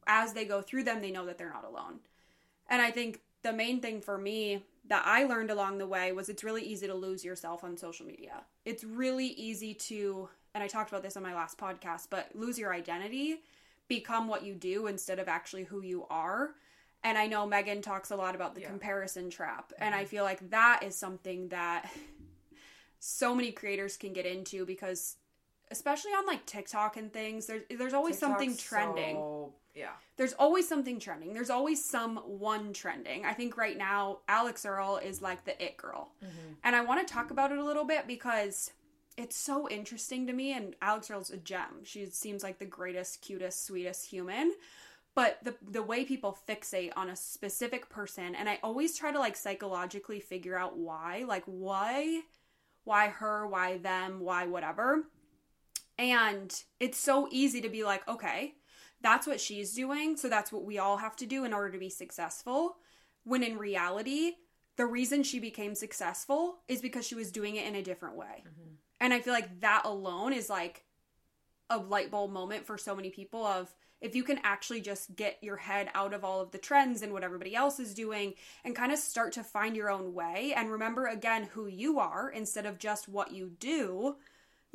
as 0.08 0.34
they 0.34 0.46
go 0.46 0.62
through 0.62 0.84
them, 0.84 1.02
they 1.02 1.12
know 1.12 1.26
that 1.26 1.38
they're 1.38 1.50
not 1.50 1.66
alone. 1.66 2.00
And 2.70 2.82
I 2.82 2.92
think 2.92 3.22
the 3.44 3.54
main 3.54 3.80
thing 3.82 4.02
for 4.02 4.18
me 4.18 4.64
that 4.88 5.04
I 5.06 5.24
learned 5.26 5.52
along 5.52 5.78
the 5.78 5.88
way 5.88 6.12
was 6.12 6.30
it's 6.30 6.44
really 6.44 6.64
easy 6.64 6.88
to 6.88 6.94
lose 6.94 7.24
yourself 7.26 7.64
on 7.64 7.78
social 7.78 8.06
media. 8.06 8.44
It's 8.66 8.84
really 8.84 9.28
easy 9.28 9.74
to, 9.74 10.30
and 10.54 10.64
I 10.64 10.68
talked 10.68 10.90
about 10.90 11.04
this 11.04 11.18
on 11.18 11.24
my 11.24 11.34
last 11.34 11.58
podcast, 11.58 12.08
but 12.10 12.30
lose 12.36 12.58
your 12.60 12.74
identity, 12.74 13.42
become 13.88 14.28
what 14.28 14.44
you 14.44 14.54
do 14.54 14.88
instead 14.88 15.20
of 15.20 15.28
actually 15.28 15.64
who 15.64 15.82
you 15.82 16.06
are. 16.10 16.52
And 17.04 17.18
I 17.18 17.28
know 17.28 17.46
Megan 17.46 17.82
talks 17.82 18.10
a 18.12 18.16
lot 18.16 18.36
about 18.36 18.56
the 18.56 18.62
Yeah. 18.62 18.70
comparison 18.70 19.30
trap. 19.30 19.74
And 19.78 19.94
I 19.94 20.00
mm-hmm. 20.00 20.08
feel 20.08 20.24
like 20.24 20.50
that 20.50 20.82
is 20.84 20.96
something 20.96 21.50
that 21.50 21.92
so 23.00 23.36
many 23.36 23.52
creators 23.52 23.98
can 23.98 24.14
get 24.14 24.26
into 24.26 24.66
because 24.66 25.18
especially 25.72 26.12
on 26.12 26.26
like 26.26 26.46
TikTok 26.46 26.98
and 26.98 27.12
things, 27.12 27.48
there's 27.48 27.64
there's 27.70 27.94
always 27.94 28.18
something 28.18 28.56
trending. 28.56 29.16
so- 29.16 29.54
yeah. 29.76 29.92
There's 30.16 30.34
always 30.34 30.68
something 30.68 31.00
trending. 31.00 31.34
There's 31.34 31.50
always 31.50 31.84
some 31.84 32.16
one 32.18 32.72
trending. 32.72 33.26
I 33.26 33.34
think 33.34 33.58
right 33.58 33.78
now 33.78 34.20
Alix 34.30 34.66
Earle 34.66 34.98
is 34.98 35.22
like 35.22 35.44
the 35.44 35.62
it 35.64 35.76
girl. 35.76 36.14
Mm-hmm. 36.24 36.54
And 36.64 36.76
I 36.76 36.82
want 36.82 37.06
to 37.06 37.14
talk 37.14 37.30
about 37.30 37.52
it 37.52 37.58
a 37.58 37.64
little 37.64 37.84
bit 37.84 38.08
because 38.08 38.72
it's 39.18 39.36
so 39.36 39.70
interesting 39.70 40.28
to 40.28 40.34
me 40.34 40.54
and 40.54 40.76
Alix 40.82 41.12
Earle's 41.12 41.30
a 41.30 41.38
gem. 41.38 41.84
She 41.84 42.06
seems 42.06 42.42
like 42.42 42.58
the 42.58 42.66
greatest, 42.66 43.22
cutest, 43.22 43.66
sweetest 43.66 44.10
human. 44.10 44.54
But 45.14 45.40
the 45.44 45.56
the 45.62 45.84
way 45.84 46.06
people 46.06 46.38
fixate 46.48 46.92
on 46.96 47.10
a 47.10 47.16
specific 47.16 47.90
person 47.90 48.36
and 48.36 48.50
I 48.50 48.60
always 48.64 48.98
try 48.98 49.12
to 49.12 49.20
like 49.20 49.36
psychologically 49.36 50.22
figure 50.22 50.58
out 50.58 50.78
why, 50.78 51.26
like 51.28 51.44
why 51.46 52.22
why 52.86 53.08
her, 53.08 53.48
why 53.48 53.78
them, 53.78 54.20
why 54.22 54.46
whatever. 54.46 55.04
And 55.98 56.54
it's 56.80 57.00
so 57.00 57.28
easy 57.32 57.62
to 57.62 57.70
be 57.70 57.84
like, 57.84 58.08
okay, 58.08 58.54
that's 59.02 59.28
what 59.28 59.40
she's 59.40 59.74
doing, 59.74 60.18
so 60.18 60.30
that's 60.30 60.52
what 60.52 60.66
we 60.66 60.78
all 60.78 60.98
have 60.98 61.16
to 61.18 61.26
do 61.26 61.46
in 61.46 61.54
order 61.54 61.72
to 61.72 61.78
be 61.78 61.90
successful. 61.90 62.78
When 63.24 63.44
in 63.44 63.58
reality, 63.58 64.34
the 64.78 64.86
reason 64.86 65.24
she 65.24 65.40
became 65.40 65.76
successful 65.76 66.58
is 66.68 66.82
because 66.82 67.06
she 67.06 67.16
was 67.16 67.32
doing 67.32 67.56
it 67.56 67.68
in 67.68 67.76
a 67.76 67.84
different 67.84 68.16
way. 68.16 68.44
Mm-hmm. 68.48 68.74
And 69.00 69.14
I 69.14 69.22
feel 69.22 69.34
like 69.34 69.62
that 69.62 69.84
alone 69.86 70.34
is 70.34 70.50
like 70.50 70.84
a 71.70 71.78
light 71.78 72.12
bulb 72.12 72.32
moment 72.32 72.66
for 72.66 72.78
so 72.78 72.96
many 72.96 73.10
people 73.10 73.46
of 73.46 73.74
if 74.02 74.16
you 74.16 74.24
can 74.24 74.40
actually 74.44 74.82
just 74.82 75.16
get 75.16 75.38
your 75.42 75.58
head 75.58 75.90
out 75.96 76.14
of 76.14 76.24
all 76.24 76.42
of 76.42 76.52
the 76.52 76.58
trends 76.58 77.02
and 77.02 77.12
what 77.14 77.24
everybody 77.24 77.56
else 77.56 77.80
is 77.80 77.94
doing 77.94 78.34
and 78.64 78.76
kind 78.76 78.92
of 78.92 79.00
start 79.00 79.32
to 79.34 79.44
find 79.44 79.76
your 79.76 79.90
own 79.90 80.14
way 80.14 80.54
and 80.56 80.70
remember 80.70 81.08
again 81.08 81.44
who 81.54 81.68
you 81.68 82.00
are 82.00 82.30
instead 82.30 82.66
of 82.66 82.78
just 82.78 83.08
what 83.08 83.32
you 83.32 83.50
do, 83.60 84.16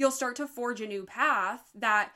you'll 0.00 0.10
start 0.10 0.34
to 0.34 0.46
forge 0.46 0.80
a 0.80 0.86
new 0.86 1.04
path 1.04 1.60
that 1.74 2.12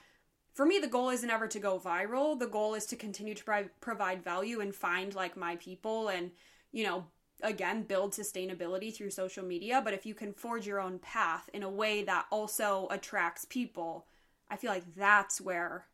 for 0.55 0.65
me 0.65 0.79
the 0.79 0.89
goal 0.89 1.11
isn't 1.11 1.29
ever 1.29 1.47
to 1.47 1.59
go 1.59 1.79
viral. 1.79 2.39
The 2.39 2.47
goal 2.47 2.73
is 2.73 2.87
to 2.87 2.97
continue 2.97 3.35
to 3.35 3.45
pri- 3.45 3.69
provide 3.83 4.25
value 4.25 4.61
and 4.61 4.75
find 4.75 5.15
like 5.15 5.37
my 5.37 5.57
people 5.57 6.09
and 6.09 6.31
you 6.73 6.83
know 6.85 7.05
again 7.43 7.83
build 7.83 8.13
sustainability 8.13 8.95
through 8.95 9.11
social 9.11 9.45
media. 9.45 9.83
But 9.85 9.93
if 9.93 10.07
you 10.07 10.15
can 10.15 10.33
forge 10.33 10.67
your 10.67 10.81
own 10.81 10.99
path 10.99 11.51
in 11.53 11.63
a 11.63 11.69
way 11.69 12.03
that 12.05 12.25
also 12.31 12.89
attracts 12.91 13.45
people 13.45 14.07
i 14.51 14.57
feel 14.57 14.71
like 14.71 14.95
that's 14.95 15.41
where 15.41 15.87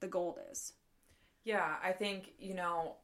the 0.00 0.06
gold 0.06 0.38
is. 0.50 0.72
Yeah, 1.44 1.76
I 1.82 1.92
think, 1.92 2.32
you 2.38 2.54
know, 2.54 2.96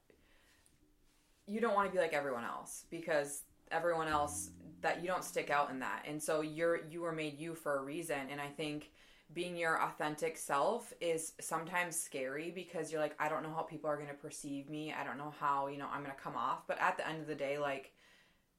you 1.47 1.61
don't 1.61 1.75
want 1.75 1.88
to 1.88 1.92
be 1.92 2.00
like 2.00 2.14
everyone 2.14 2.44
else 2.44 2.85
because 2.90 3.42
everyone 3.70 4.09
else 4.09 4.50
that 4.82 5.02
you 5.02 5.08
don't 5.08 5.25
stick 5.25 5.50
out 5.50 5.70
in 5.70 5.80
that. 5.80 6.04
And 6.06 6.22
so 6.22 6.40
you're 6.40 6.87
you 6.88 7.02
were 7.02 7.12
made 7.12 7.38
you 7.38 7.54
for 7.54 7.78
a 7.78 7.82
reason 7.82 8.18
and 8.30 8.40
I 8.40 8.49
think 8.49 8.90
being 9.32 9.56
your 9.56 9.80
authentic 9.80 10.37
self 10.37 10.92
is 11.00 11.34
sometimes 11.40 11.96
scary 11.96 12.50
because 12.50 12.90
you're 12.90 13.00
like 13.00 13.14
I 13.18 13.28
don't 13.28 13.42
know 13.42 13.54
how 13.54 13.62
people 13.62 13.88
are 13.88 13.96
going 13.96 14.08
to 14.08 14.14
perceive 14.14 14.68
me. 14.68 14.92
I 14.92 15.04
don't 15.04 15.18
know 15.18 15.32
how, 15.38 15.68
you 15.68 15.78
know, 15.78 15.88
I'm 15.90 16.02
going 16.02 16.14
to 16.14 16.22
come 16.22 16.37
off, 16.37 16.66
but 16.66 16.80
at 16.80 16.96
the 16.96 17.08
end 17.08 17.20
of 17.20 17.26
the 17.26 17.34
day 17.34 17.58
like 17.58 17.92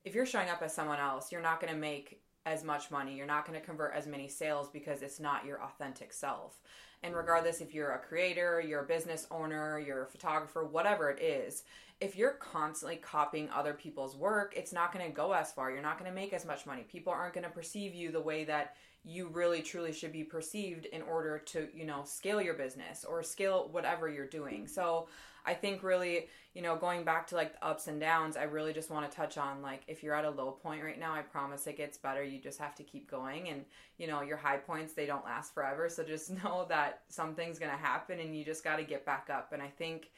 if 0.03 0.15
you're 0.15 0.25
showing 0.25 0.49
up 0.49 0.61
as 0.61 0.73
someone 0.73 0.99
else, 0.99 1.31
you're 1.31 1.41
not 1.41 1.59
going 1.59 1.73
to 1.73 1.79
make 1.79 2.21
as 2.45 2.63
much 2.63 2.89
money. 2.89 3.15
You're 3.15 3.27
not 3.27 3.45
going 3.45 3.59
to 3.59 3.65
convert 3.65 3.93
as 3.93 4.07
many 4.07 4.27
sales 4.27 4.69
because 4.69 5.01
it's 5.01 5.19
not 5.19 5.45
your 5.45 5.61
authentic 5.61 6.11
self. 6.11 6.59
And 7.03 7.15
regardless 7.15 7.61
if 7.61 7.73
you're 7.73 7.91
a 7.91 7.99
creator, 7.99 8.63
you're 8.65 8.83
a 8.83 8.87
business 8.87 9.27
owner, 9.31 9.79
you're 9.79 10.03
a 10.03 10.07
photographer, 10.07 10.63
whatever 10.63 11.09
it 11.09 11.21
is, 11.21 11.63
if 12.01 12.17
you're 12.17 12.33
constantly 12.33 12.97
copying 12.97 13.49
other 13.51 13.73
people's 13.73 14.15
work, 14.15 14.53
it's 14.57 14.73
not 14.73 14.91
going 14.91 15.05
to 15.05 15.11
go 15.11 15.31
as 15.33 15.51
far. 15.51 15.71
You're 15.71 15.81
not 15.81 15.99
going 15.99 16.09
to 16.09 16.15
make 16.15 16.33
as 16.33 16.45
much 16.45 16.65
money. 16.65 16.83
People 16.91 17.13
aren't 17.13 17.33
going 17.33 17.43
to 17.45 17.49
perceive 17.49 17.93
you 17.93 18.11
the 18.11 18.19
way 18.19 18.43
that 18.45 18.75
you 19.03 19.27
really 19.29 19.61
truly 19.61 19.93
should 19.93 20.11
be 20.11 20.23
perceived 20.23 20.85
in 20.85 21.03
order 21.03 21.37
to, 21.37 21.67
you 21.73 21.85
know, 21.85 22.01
scale 22.03 22.41
your 22.41 22.55
business 22.55 23.05
or 23.05 23.23
scale 23.23 23.69
whatever 23.71 24.09
you're 24.09 24.27
doing. 24.27 24.67
So, 24.67 25.07
I 25.45 25.53
think 25.53 25.83
really, 25.83 26.27
you 26.53 26.61
know, 26.61 26.75
going 26.75 27.03
back 27.03 27.27
to 27.27 27.35
like 27.35 27.53
the 27.53 27.65
ups 27.65 27.87
and 27.87 27.99
downs, 27.99 28.37
I 28.37 28.43
really 28.43 28.73
just 28.73 28.89
want 28.89 29.09
to 29.09 29.15
touch 29.15 29.37
on 29.37 29.61
like 29.61 29.81
if 29.87 30.03
you're 30.03 30.13
at 30.13 30.25
a 30.25 30.29
low 30.29 30.51
point 30.51 30.83
right 30.83 30.99
now, 30.99 31.13
I 31.13 31.21
promise 31.21 31.65
it 31.67 31.77
gets 31.77 31.97
better. 31.97 32.23
You 32.23 32.39
just 32.39 32.59
have 32.59 32.75
to 32.75 32.83
keep 32.83 33.09
going 33.09 33.49
and, 33.49 33.65
you 33.97 34.07
know, 34.07 34.21
your 34.21 34.37
high 34.37 34.57
points, 34.57 34.93
they 34.93 35.05
don't 35.05 35.25
last 35.25 35.53
forever. 35.53 35.89
So 35.89 36.03
just 36.03 36.31
know 36.43 36.65
that 36.69 37.01
something's 37.09 37.59
going 37.59 37.71
to 37.71 37.77
happen 37.77 38.19
and 38.19 38.35
you 38.35 38.45
just 38.45 38.63
got 38.63 38.77
to 38.77 38.83
get 38.83 39.05
back 39.05 39.29
up. 39.31 39.51
And 39.53 39.61
I 39.61 39.67
think 39.67 40.11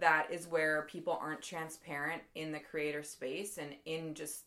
that 0.00 0.28
is 0.30 0.46
where 0.46 0.82
people 0.82 1.18
aren't 1.20 1.42
transparent 1.42 2.22
in 2.34 2.52
the 2.52 2.58
creator 2.58 3.02
space 3.02 3.58
and 3.58 3.74
in 3.84 4.14
just 4.14 4.44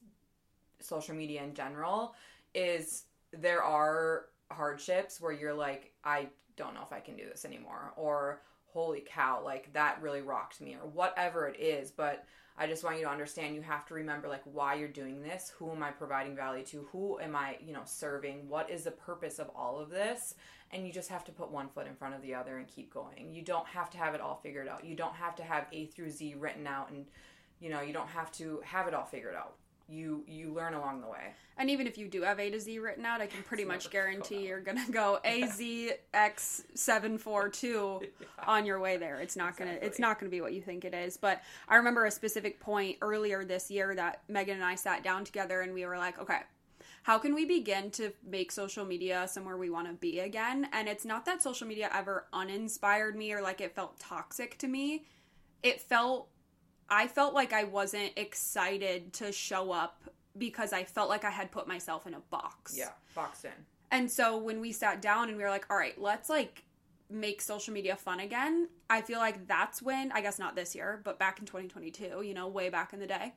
social 0.79 1.15
media 1.15 1.43
in 1.43 1.53
general 1.53 2.15
is 2.53 3.03
there 3.34 3.63
are 3.63 4.25
hardships 4.51 5.22
where 5.22 5.31
you're 5.31 5.53
like 5.53 5.91
I 6.03 6.27
don't 6.58 6.74
know 6.74 6.81
if 6.84 6.91
I 6.91 7.00
can 7.00 7.15
do 7.15 7.24
this 7.29 7.46
anymore 7.46 7.93
or 7.96 8.41
holy 8.74 9.04
cow 9.06 9.42
like 9.44 9.72
that 9.74 10.01
really 10.01 10.22
rocked 10.22 10.62
me 10.62 10.75
or 10.75 10.88
whatever 10.90 11.48
it 11.48 11.60
is 11.60 11.92
but 11.92 12.25
I 12.58 12.68
just 12.68 12.84
want 12.84 12.98
you 12.98 13.06
to 13.06 13.10
understand 13.10 13.56
you 13.56 13.62
have 13.62 13.86
to 13.88 13.94
remember 13.94 14.28
like 14.28 14.44
why 14.44 14.75
you're 14.75 14.88
doing 14.88 15.22
this 15.22 15.51
who 15.58 15.72
am 15.72 15.82
I 15.84 15.92
providing 15.92 16.36
value 16.36 16.63
to 16.66 16.88
who 16.92 17.20
am 17.20 17.36
I 17.36 17.58
you 17.66 17.74
know 17.74 17.84
serving 17.86 18.48
what 18.48 18.70
is 18.70 18.84
the 18.84 18.92
purpose 18.92 19.40
of 19.40 19.50
all 19.56 19.80
of 19.80 19.90
this 19.90 20.36
and 20.74 20.86
you 20.86 20.94
just 20.94 21.10
have 21.10 21.25
to 21.25 21.32
put 21.32 21.51
one 21.51 21.70
foot 21.70 21.88
in 21.88 21.96
front 21.96 22.16
of 22.16 22.22
the 22.22 22.34
other 22.34 22.58
and 22.58 22.68
keep 22.68 22.94
going. 22.94 23.30
You 23.34 23.42
don't 23.42 23.68
have 23.68 23.90
to 23.92 23.98
have 23.98 24.16
it 24.16 24.22
all 24.22 24.40
figured 24.42 24.68
out. 24.68 24.86
You 24.86 24.96
don't 24.96 25.16
have 25.16 25.36
to 25.36 25.44
have 25.44 25.68
A 25.74 25.88
through 25.88 26.12
Z 26.12 26.36
written 26.40 26.66
out 26.66 26.92
and 26.92 27.06
you 27.60 27.70
know 27.70 27.82
you 27.82 27.94
don't 27.94 28.08
have 28.08 28.32
to 28.34 28.62
have 28.63 28.88
it 28.88 28.94
all 28.94 29.06
figured 29.06 29.36
out 29.36 29.56
you 29.92 30.24
you 30.28 30.54
learn 30.54 30.74
along 30.74 31.02
the 31.02 31.08
way. 31.08 31.34
And 31.58 31.70
even 31.70 31.86
if 31.86 31.98
you 31.98 32.08
do 32.08 32.22
have 32.22 32.40
a 32.40 32.50
to 32.50 32.58
z 32.60 32.80
written 32.80 33.06
out 33.06 33.20
i 33.22 33.28
can 33.28 33.44
pretty 33.44 33.62
It's 33.64 33.68
much 33.68 33.94
never 33.94 34.06
gonna 34.06 34.18
go 34.18 34.24
guarantee 34.24 34.48
you're 34.48 34.62
gonna 34.62 34.90
go 34.92 35.20
azx742 35.26 38.08
on 38.48 38.66
your 38.66 38.80
way 38.80 38.96
there. 38.98 39.20
It's 39.20 39.36
not 39.36 39.58
gonna 39.58 39.78
it's 39.82 40.00
not 40.00 40.18
gonna 40.20 40.30
be 40.30 40.40
what 40.42 40.54
you 40.54 40.62
think 40.62 40.86
it 40.86 40.94
is. 40.94 41.18
But 41.18 41.42
i 41.68 41.76
remember 41.76 42.06
a 42.06 42.12
specific 42.12 42.60
point 42.60 42.98
earlier 43.02 43.44
this 43.44 43.70
year 43.70 43.94
that 43.96 44.22
megan 44.28 44.56
and 44.56 44.64
i 44.64 44.76
sat 44.76 45.04
down 45.04 45.26
together 45.26 45.62
and 45.62 45.74
we 45.74 45.86
were 45.86 45.98
like 45.98 46.20
okay 46.20 46.40
how 47.04 47.18
can 47.18 47.34
we 47.34 47.46
begin 47.46 47.90
to 47.92 48.12
make 48.24 48.52
social 48.52 48.86
media 48.86 49.28
somewhere 49.28 49.58
we 49.58 49.70
want 49.70 49.88
to 49.88 49.94
be 49.94 50.20
again? 50.20 50.68
And 50.72 50.88
it's 50.88 51.04
not 51.04 51.26
that 51.26 51.42
social 51.42 51.68
media 51.68 51.90
ever 51.94 52.28
uninspired 52.32 53.16
me 53.16 53.34
or 53.34 53.42
like 53.42 53.60
it 53.60 53.74
felt 53.74 54.00
toxic 54.00 54.58
to 54.60 54.68
me. 54.68 55.06
It 55.64 55.82
felt 55.82 56.28
i 56.92 57.08
felt 57.08 57.34
like 57.34 57.54
i 57.54 57.64
wasn't 57.64 58.12
excited 58.16 59.12
to 59.12 59.32
show 59.32 59.72
up 59.72 60.04
because 60.38 60.72
i 60.74 60.84
felt 60.84 61.10
like 61.10 61.26
i 61.26 61.32
had 61.32 61.52
put 61.52 61.68
myself 61.68 62.06
in 62.06 62.14
a 62.14 62.20
box 62.30 62.76
yeah 62.78 62.90
boxed 63.16 63.46
in 63.46 63.52
and 63.92 64.10
so 64.10 64.38
when 64.38 64.62
we 64.62 64.72
sat 64.72 65.02
down 65.02 65.28
and 65.28 65.38
we 65.38 65.44
were 65.44 65.50
like, 65.50 65.66
all 65.70 65.78
right, 65.78 66.00
let's 66.02 66.30
like 66.30 66.64
make 67.10 67.42
social 67.42 67.74
media 67.74 67.98
fun 67.98 68.22
again, 68.22 68.70
I 68.90 69.02
feel 69.02 69.20
like 69.20 69.46
that's 69.48 69.82
when, 69.82 70.12
I 70.14 70.22
guess 70.22 70.40
not 70.40 70.56
this 70.56 70.74
year, 70.74 71.02
but 71.04 71.20
back 71.20 71.40
in 71.40 71.46
2022, 71.46 72.22
you 72.24 72.34
know, 72.34 72.48
way 72.48 72.70
back 72.70 72.94
in 72.94 73.00
the 73.00 73.08
day, 73.08 73.34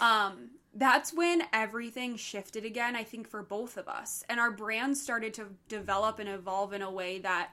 um, 0.00 0.50
that's 0.74 1.12
when 1.12 1.42
everything 1.52 2.16
shifted 2.16 2.64
again, 2.64 2.94
I 2.94 3.02
think, 3.02 3.28
for 3.28 3.42
both 3.42 3.76
of 3.76 3.88
us. 3.88 4.22
And 4.28 4.38
our 4.38 4.52
brand 4.52 4.96
started 4.96 5.34
to 5.34 5.46
develop 5.68 6.20
and 6.20 6.28
evolve 6.28 6.72
in 6.72 6.82
a 6.82 6.90
way 6.90 7.18
that 7.20 7.50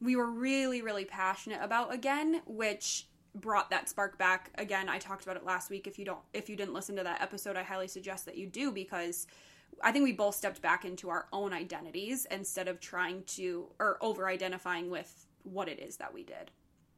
we 0.00 0.14
were 0.14 0.30
really, 0.30 0.82
really 0.82 1.06
passionate 1.06 1.60
about 1.60 1.92
again, 1.92 2.42
which 2.46 3.06
brought 3.40 3.70
that 3.70 3.88
spark 3.88 4.18
back 4.18 4.50
again 4.56 4.88
i 4.88 4.98
talked 4.98 5.22
about 5.22 5.36
it 5.36 5.44
last 5.44 5.70
week 5.70 5.86
if 5.86 5.98
you 5.98 6.04
don't 6.04 6.20
if 6.32 6.48
you 6.48 6.56
didn't 6.56 6.74
listen 6.74 6.96
to 6.96 7.02
that 7.02 7.20
episode 7.20 7.56
i 7.56 7.62
highly 7.62 7.88
suggest 7.88 8.24
that 8.24 8.36
you 8.36 8.46
do 8.46 8.72
because 8.72 9.26
I 9.82 9.92
think 9.92 10.04
we 10.04 10.12
both 10.12 10.34
stepped 10.34 10.62
back 10.62 10.84
into 10.84 11.10
our 11.10 11.26
own 11.32 11.52
identities 11.52 12.26
instead 12.30 12.68
of 12.68 12.80
trying 12.80 13.24
to 13.24 13.66
or 13.78 13.98
over 14.00 14.28
identifying 14.28 14.90
with 14.90 15.26
what 15.42 15.68
it 15.68 15.80
is 15.80 15.96
that 15.98 16.12
we 16.12 16.22
did. 16.22 16.50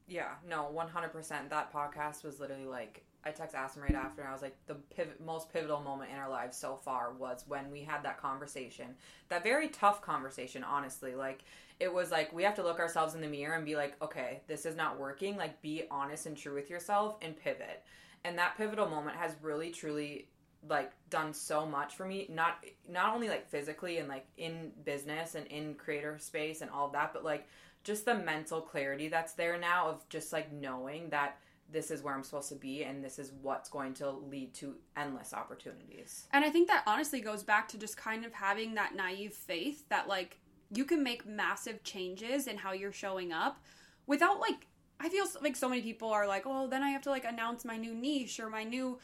Yeah, 0.07 0.35
no, 0.49 0.71
one 0.71 0.88
hundred 0.88 1.12
percent. 1.12 1.50
That 1.50 1.73
podcast 1.73 2.25
was 2.25 2.40
literally 2.40 2.66
like 2.66 3.04
I 3.25 3.30
text 3.30 3.54
Aspen 3.54 3.82
right 3.82 3.94
after, 3.94 4.22
and 4.22 4.30
I 4.30 4.32
was 4.32 4.42
like, 4.42 4.56
the 4.66 4.75
pivot, 4.75 5.20
most 5.20 5.52
pivotal 5.52 5.80
moment 5.80 6.10
in 6.12 6.18
our 6.18 6.30
lives 6.30 6.56
so 6.56 6.76
far 6.76 7.12
was 7.12 7.44
when 7.48 7.70
we 7.70 7.82
had 7.82 8.02
that 8.04 8.20
conversation, 8.20 8.94
that 9.28 9.42
very 9.42 9.68
tough 9.68 10.00
conversation. 10.00 10.64
Honestly, 10.64 11.14
like 11.14 11.44
it 11.80 11.92
was 11.92 12.10
like 12.10 12.32
we 12.32 12.42
have 12.44 12.54
to 12.56 12.62
look 12.62 12.78
ourselves 12.78 13.14
in 13.14 13.20
the 13.20 13.28
mirror 13.28 13.56
and 13.56 13.64
be 13.64 13.76
like, 13.76 13.94
okay, 14.02 14.40
this 14.46 14.64
is 14.66 14.76
not 14.76 14.98
working. 14.98 15.37
Like, 15.37 15.60
be 15.62 15.84
honest 15.90 16.26
and 16.26 16.37
true 16.37 16.54
with 16.54 16.70
yourself 16.70 17.16
and 17.22 17.37
pivot. 17.37 17.84
And 18.25 18.38
that 18.38 18.56
pivotal 18.56 18.88
moment 18.88 19.16
has 19.16 19.34
really, 19.42 19.70
truly 19.70 20.28
like 20.68 20.92
done 21.08 21.32
so 21.32 21.64
much 21.64 21.94
for 21.94 22.04
me 22.04 22.26
not 22.28 22.64
not 22.88 23.14
only 23.14 23.28
like 23.28 23.48
physically 23.48 23.98
and 23.98 24.08
like 24.08 24.26
in 24.37 24.72
business 24.84 25.37
and 25.37 25.46
in 25.46 25.75
creator 25.75 26.18
space 26.18 26.62
and 26.62 26.70
all 26.70 26.88
that 26.88 27.12
but 27.12 27.25
like 27.25 27.46
just 27.84 28.04
the 28.04 28.14
mental 28.14 28.60
clarity 28.60 29.08
that's 29.08 29.34
there 29.34 29.56
now 29.56 29.88
of 29.88 30.06
just 30.08 30.32
like 30.32 30.52
knowing 30.52 31.08
that 31.10 31.38
this 31.70 31.90
is 31.90 32.02
where 32.02 32.14
I'm 32.14 32.25
supposed 32.25 32.48
to 32.48 32.54
be 32.54 32.84
and 32.84 33.04
this 33.04 33.18
is 33.18 33.32
what's 33.42 33.68
going 33.68 33.94
to 33.94 34.10
lead 34.10 34.54
to 34.54 34.76
endless 34.96 35.34
opportunities. 35.34 36.26
And 36.32 36.44
I 36.44 36.50
think 36.50 36.68
that 36.68 36.82
honestly 36.87 37.20
goes 37.20 37.42
back 37.42 37.68
to 37.68 37.78
just 37.78 37.96
kind 37.96 38.25
of 38.25 38.32
having 38.32 38.75
that 38.75 38.94
naive 38.94 39.34
faith 39.34 39.84
that 39.90 40.08
like 40.08 40.38
you 40.70 40.84
can 40.84 41.02
make 41.02 41.26
massive 41.26 41.82
changes 41.82 42.46
in 42.46 42.56
how 42.56 42.72
you're 42.72 42.92
showing 42.92 43.32
up 43.32 43.62
without 44.06 44.40
like 44.40 44.66
I 45.00 45.08
feel 45.08 45.26
like 45.42 45.54
so 45.54 45.68
many 45.68 45.80
people 45.80 46.10
are 46.10 46.26
like, 46.26 46.42
oh, 46.44 46.66
then 46.66 46.82
I 46.82 46.90
have 46.90 47.02
to 47.02 47.10
like 47.10 47.25
announce 47.25 47.64
my 47.64 47.76
new 47.76 47.94
niche 47.94 48.40
or 48.40 48.50
my 48.50 48.64
new 48.64 48.98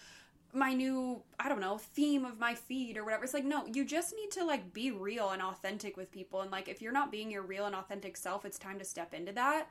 my 0.56 0.72
new 0.72 1.20
i 1.40 1.48
don't 1.48 1.60
know 1.60 1.78
theme 1.78 2.24
of 2.24 2.38
my 2.38 2.54
feed 2.54 2.96
or 2.96 3.04
whatever. 3.04 3.24
It's 3.24 3.34
like 3.34 3.44
no 3.44 3.66
you 3.66 3.84
just 3.84 4.14
need 4.14 4.30
to 4.32 4.44
like 4.44 4.72
be 4.72 4.92
real 4.92 5.30
and 5.30 5.42
authentic 5.42 5.96
with 5.96 6.10
people. 6.10 6.40
And 6.40 6.50
like 6.50 6.68
if 6.68 6.80
you're 6.80 6.92
not 6.92 7.10
being 7.10 7.30
your 7.30 7.42
real 7.42 7.66
and 7.66 7.74
authentic 7.74 8.16
self 8.16 8.44
it's 8.44 8.58
time 8.58 8.78
to 8.78 8.84
step 8.84 9.12
into 9.12 9.32
that 9.32 9.68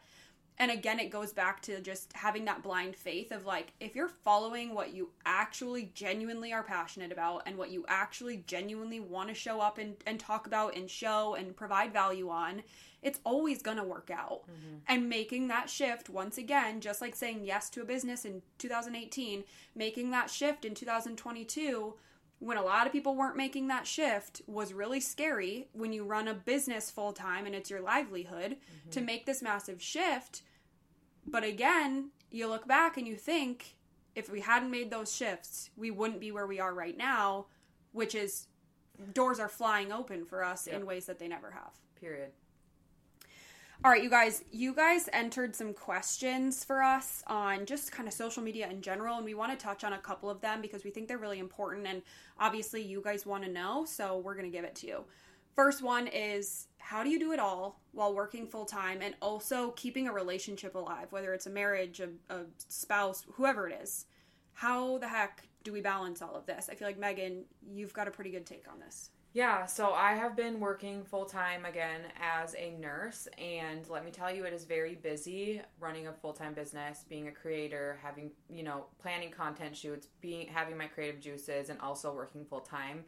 and 0.57 0.71
again 0.71 0.99
it 0.99 1.09
goes 1.09 1.33
back 1.33 1.61
to 1.61 1.79
just 1.81 2.11
having 2.13 2.45
that 2.45 2.63
blind 2.63 2.95
faith 2.95 3.31
of 3.31 3.45
like 3.45 3.73
if 3.79 3.95
you're 3.95 4.07
following 4.07 4.73
what 4.73 4.93
you 4.93 5.09
actually 5.25 5.91
genuinely 5.93 6.53
are 6.53 6.63
passionate 6.63 7.11
about 7.11 7.43
and 7.45 7.57
what 7.57 7.71
you 7.71 7.85
actually 7.87 8.43
genuinely 8.45 8.99
want 8.99 9.29
to 9.29 9.35
show 9.35 9.59
up 9.59 9.77
and, 9.77 9.95
and 10.05 10.19
talk 10.19 10.47
about 10.47 10.75
and 10.75 10.89
show 10.89 11.35
and 11.35 11.55
provide 11.55 11.91
value 11.91 12.29
on 12.29 12.63
it's 13.03 13.19
always 13.25 13.61
going 13.61 13.77
to 13.77 13.83
work 13.83 14.09
out. 14.11 14.43
Mm-hmm. 14.43 14.77
And 14.87 15.09
making 15.09 15.49
that 15.49 15.69
shift 15.69 16.09
once 16.09 16.37
again, 16.37 16.79
just 16.79 17.01
like 17.01 17.15
saying 17.15 17.41
yes 17.43 17.69
to 17.71 17.81
a 17.81 17.85
business 17.85 18.25
in 18.25 18.41
2018, 18.57 19.43
making 19.75 20.11
that 20.11 20.29
shift 20.29 20.65
in 20.65 20.73
2022 20.73 21.93
when 22.43 22.57
a 22.57 22.63
lot 22.63 22.85
of 22.85 22.91
people 22.91 23.15
weren't 23.15 23.37
making 23.37 23.67
that 23.67 23.87
shift 23.87 24.41
was 24.47 24.73
really 24.73 24.99
scary 24.99 25.69
when 25.71 25.93
you 25.93 26.03
run 26.03 26.27
a 26.27 26.33
business 26.33 26.91
full 26.91 27.13
time 27.13 27.45
and 27.45 27.55
it's 27.55 27.69
your 27.69 27.81
livelihood 27.81 28.51
mm-hmm. 28.51 28.89
to 28.91 29.01
make 29.01 29.25
this 29.25 29.41
massive 29.41 29.81
shift. 29.81 30.41
But 31.25 31.43
again, 31.43 32.11
you 32.29 32.47
look 32.47 32.67
back 32.67 32.97
and 32.97 33.07
you 33.07 33.15
think 33.15 33.75
if 34.13 34.29
we 34.29 34.41
hadn't 34.41 34.71
made 34.71 34.91
those 34.91 35.15
shifts, 35.15 35.69
we 35.77 35.89
wouldn't 35.89 36.19
be 36.19 36.31
where 36.31 36.45
we 36.45 36.59
are 36.59 36.73
right 36.73 36.97
now, 36.97 37.45
which 37.93 38.13
is 38.13 38.47
doors 39.13 39.39
are 39.39 39.49
flying 39.49 39.91
open 39.91 40.25
for 40.25 40.43
us 40.43 40.67
yep. 40.67 40.81
in 40.81 40.85
ways 40.85 41.05
that 41.05 41.19
they 41.19 41.27
never 41.27 41.51
have. 41.51 41.71
Period. 41.99 42.31
All 43.81 43.91
right, 43.91 44.01
you 44.01 44.09
guys, 44.09 44.45
you 44.49 44.73
guys 44.73 45.09
entered 45.11 45.55
some 45.55 45.73
questions 45.73 46.63
for 46.63 46.81
us 46.81 47.21
on 47.27 47.65
just 47.65 47.91
kind 47.91 48.07
of 48.07 48.13
social 48.13 48.41
media 48.41 48.69
in 48.69 48.81
general, 48.81 49.17
and 49.17 49.25
we 49.25 49.33
want 49.33 49.51
to 49.51 49.61
touch 49.61 49.83
on 49.83 49.91
a 49.91 49.97
couple 49.97 50.29
of 50.29 50.39
them 50.39 50.61
because 50.61 50.85
we 50.85 50.89
think 50.89 51.09
they're 51.09 51.17
really 51.17 51.39
important. 51.39 51.85
And 51.85 52.01
obviously, 52.39 52.81
you 52.81 53.01
guys 53.01 53.25
want 53.25 53.43
to 53.43 53.49
know, 53.49 53.83
so 53.83 54.19
we're 54.19 54.35
going 54.35 54.49
to 54.49 54.55
give 54.55 54.63
it 54.63 54.75
to 54.75 54.87
you. 54.87 55.03
First 55.53 55.83
one 55.83 56.07
is 56.07 56.67
how 56.77 57.03
do 57.03 57.09
you 57.09 57.19
do 57.19 57.33
it 57.33 57.39
all 57.39 57.81
while 57.91 58.15
working 58.15 58.47
full 58.47 58.65
time 58.65 59.01
and 59.01 59.15
also 59.21 59.71
keeping 59.71 60.07
a 60.07 60.13
relationship 60.13 60.75
alive, 60.75 61.11
whether 61.11 61.33
it's 61.33 61.47
a 61.47 61.49
marriage, 61.49 61.99
a, 61.99 62.09
a 62.33 62.45
spouse, 62.69 63.25
whoever 63.33 63.67
it 63.67 63.81
is? 63.81 64.05
How 64.53 64.97
the 64.99 65.09
heck 65.09 65.43
do 65.65 65.73
we 65.73 65.81
balance 65.81 66.21
all 66.21 66.35
of 66.35 66.45
this? 66.45 66.69
I 66.71 66.75
feel 66.75 66.87
like 66.87 66.99
Megan, 66.99 67.43
you've 67.69 67.93
got 67.93 68.07
a 68.07 68.11
pretty 68.11 68.31
good 68.31 68.45
take 68.45 68.65
on 68.71 68.79
this. 68.79 69.09
Yeah, 69.35 69.65
so 69.65 69.93
I 69.93 70.13
have 70.13 70.35
been 70.35 70.59
working 70.59 71.03
full 71.03 71.25
time 71.25 71.65
again 71.65 72.01
as 72.21 72.53
a 72.53 72.69
nurse, 72.79 73.27
and 73.39 73.87
let 73.89 74.05
me 74.05 74.11
tell 74.11 74.31
you, 74.31 74.43
it 74.43 74.53
is 74.53 74.63
very 74.63 74.93
busy 74.93 75.59
running 75.79 76.05
a 76.05 76.13
full 76.13 76.33
time 76.33 76.53
business, 76.53 77.03
being 77.09 77.27
a 77.27 77.31
creator, 77.31 77.97
having 78.03 78.29
you 78.47 78.61
know 78.61 78.85
planning 79.01 79.31
content 79.31 79.75
shoots, 79.75 80.07
being 80.21 80.47
having 80.47 80.77
my 80.77 80.85
creative 80.85 81.19
juices, 81.19 81.69
and 81.69 81.81
also 81.81 82.13
working 82.13 82.45
full 82.45 82.59
time. 82.59 83.05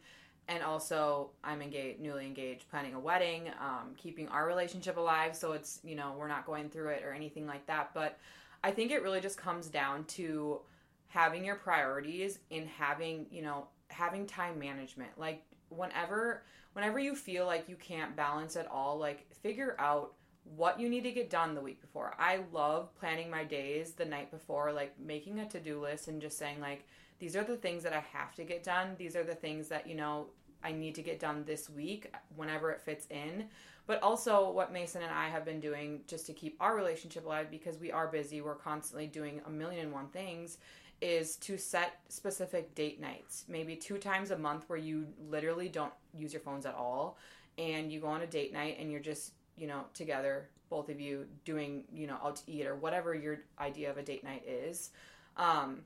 And 0.48 0.64
also, 0.64 1.30
I'm 1.44 1.62
engaged, 1.62 2.00
newly 2.00 2.26
engaged, 2.26 2.68
planning 2.70 2.94
a 2.94 3.00
wedding, 3.00 3.48
um, 3.60 3.94
keeping 3.96 4.26
our 4.28 4.48
relationship 4.48 4.96
alive. 4.96 5.36
So 5.36 5.52
it's 5.52 5.78
you 5.84 5.94
know 5.94 6.14
we're 6.18 6.26
not 6.28 6.44
going 6.44 6.70
through 6.70 6.88
it 6.88 7.04
or 7.04 7.12
anything 7.12 7.46
like 7.46 7.66
that. 7.68 7.90
But 7.94 8.18
I 8.64 8.72
think 8.72 8.90
it 8.90 9.02
really 9.04 9.20
just 9.20 9.38
comes 9.38 9.68
down 9.68 10.04
to 10.06 10.60
having 11.06 11.44
your 11.44 11.54
priorities 11.54 12.40
and 12.50 12.66
having 12.66 13.26
you 13.30 13.42
know 13.42 13.68
having 13.90 14.26
time 14.26 14.58
management. 14.58 15.10
Like 15.16 15.44
whenever 15.68 16.42
whenever 16.72 16.98
you 16.98 17.14
feel 17.14 17.46
like 17.46 17.68
you 17.68 17.76
can't 17.76 18.14
balance 18.14 18.54
at 18.54 18.66
all, 18.66 18.98
like 18.98 19.26
figure 19.34 19.76
out 19.78 20.12
what 20.54 20.78
you 20.78 20.88
need 20.88 21.02
to 21.04 21.10
get 21.10 21.30
done 21.30 21.54
the 21.54 21.60
week 21.60 21.80
before. 21.80 22.14
I 22.18 22.40
love 22.52 22.94
planning 23.00 23.30
my 23.30 23.44
days 23.44 23.92
the 23.92 24.04
night 24.04 24.30
before, 24.30 24.72
like 24.72 24.92
making 25.00 25.40
a 25.40 25.48
to-do 25.48 25.80
list 25.80 26.08
and 26.08 26.20
just 26.20 26.38
saying 26.38 26.60
like 26.60 26.86
these 27.18 27.34
are 27.34 27.44
the 27.44 27.56
things 27.56 27.82
that 27.82 27.92
I 27.92 28.04
have 28.12 28.34
to 28.34 28.44
get 28.44 28.62
done. 28.62 28.94
These 28.98 29.16
are 29.16 29.24
the 29.24 29.34
things 29.34 29.68
that, 29.68 29.86
you 29.86 29.94
know, 29.94 30.26
I 30.62 30.72
need 30.72 30.94
to 30.96 31.02
get 31.02 31.18
done 31.18 31.44
this 31.46 31.70
week 31.70 32.12
whenever 32.36 32.70
it 32.70 32.82
fits 32.82 33.06
in. 33.10 33.46
But 33.86 34.02
also 34.02 34.50
what 34.50 34.72
Mason 34.72 35.02
and 35.02 35.12
I 35.12 35.28
have 35.28 35.44
been 35.44 35.60
doing 35.60 36.00
just 36.06 36.26
to 36.26 36.32
keep 36.32 36.56
our 36.60 36.76
relationship 36.76 37.24
alive 37.24 37.50
because 37.50 37.78
we 37.78 37.92
are 37.92 38.08
busy, 38.08 38.40
we're 38.40 38.56
constantly 38.56 39.06
doing 39.06 39.40
a 39.46 39.50
million 39.50 39.86
and 39.86 39.92
one 39.92 40.08
things 40.08 40.58
is 41.00 41.36
to 41.36 41.58
set 41.58 42.00
specific 42.08 42.74
date 42.74 43.00
nights, 43.00 43.44
maybe 43.48 43.76
two 43.76 43.98
times 43.98 44.30
a 44.30 44.38
month 44.38 44.64
where 44.68 44.78
you 44.78 45.06
literally 45.28 45.68
don't 45.68 45.92
use 46.14 46.32
your 46.32 46.40
phones 46.40 46.64
at 46.64 46.74
all 46.74 47.18
and 47.58 47.92
you 47.92 48.00
go 48.00 48.08
on 48.08 48.22
a 48.22 48.26
date 48.26 48.52
night 48.52 48.76
and 48.78 48.90
you're 48.90 49.00
just, 49.00 49.32
you 49.56 49.66
know, 49.66 49.84
together, 49.94 50.48
both 50.70 50.88
of 50.88 51.00
you 51.00 51.26
doing, 51.44 51.84
you 51.92 52.06
know, 52.06 52.18
out 52.22 52.36
to 52.36 52.50
eat 52.50 52.66
or 52.66 52.76
whatever 52.76 53.14
your 53.14 53.40
idea 53.58 53.90
of 53.90 53.98
a 53.98 54.02
date 54.02 54.24
night 54.24 54.44
is. 54.46 54.90
Um, 55.36 55.82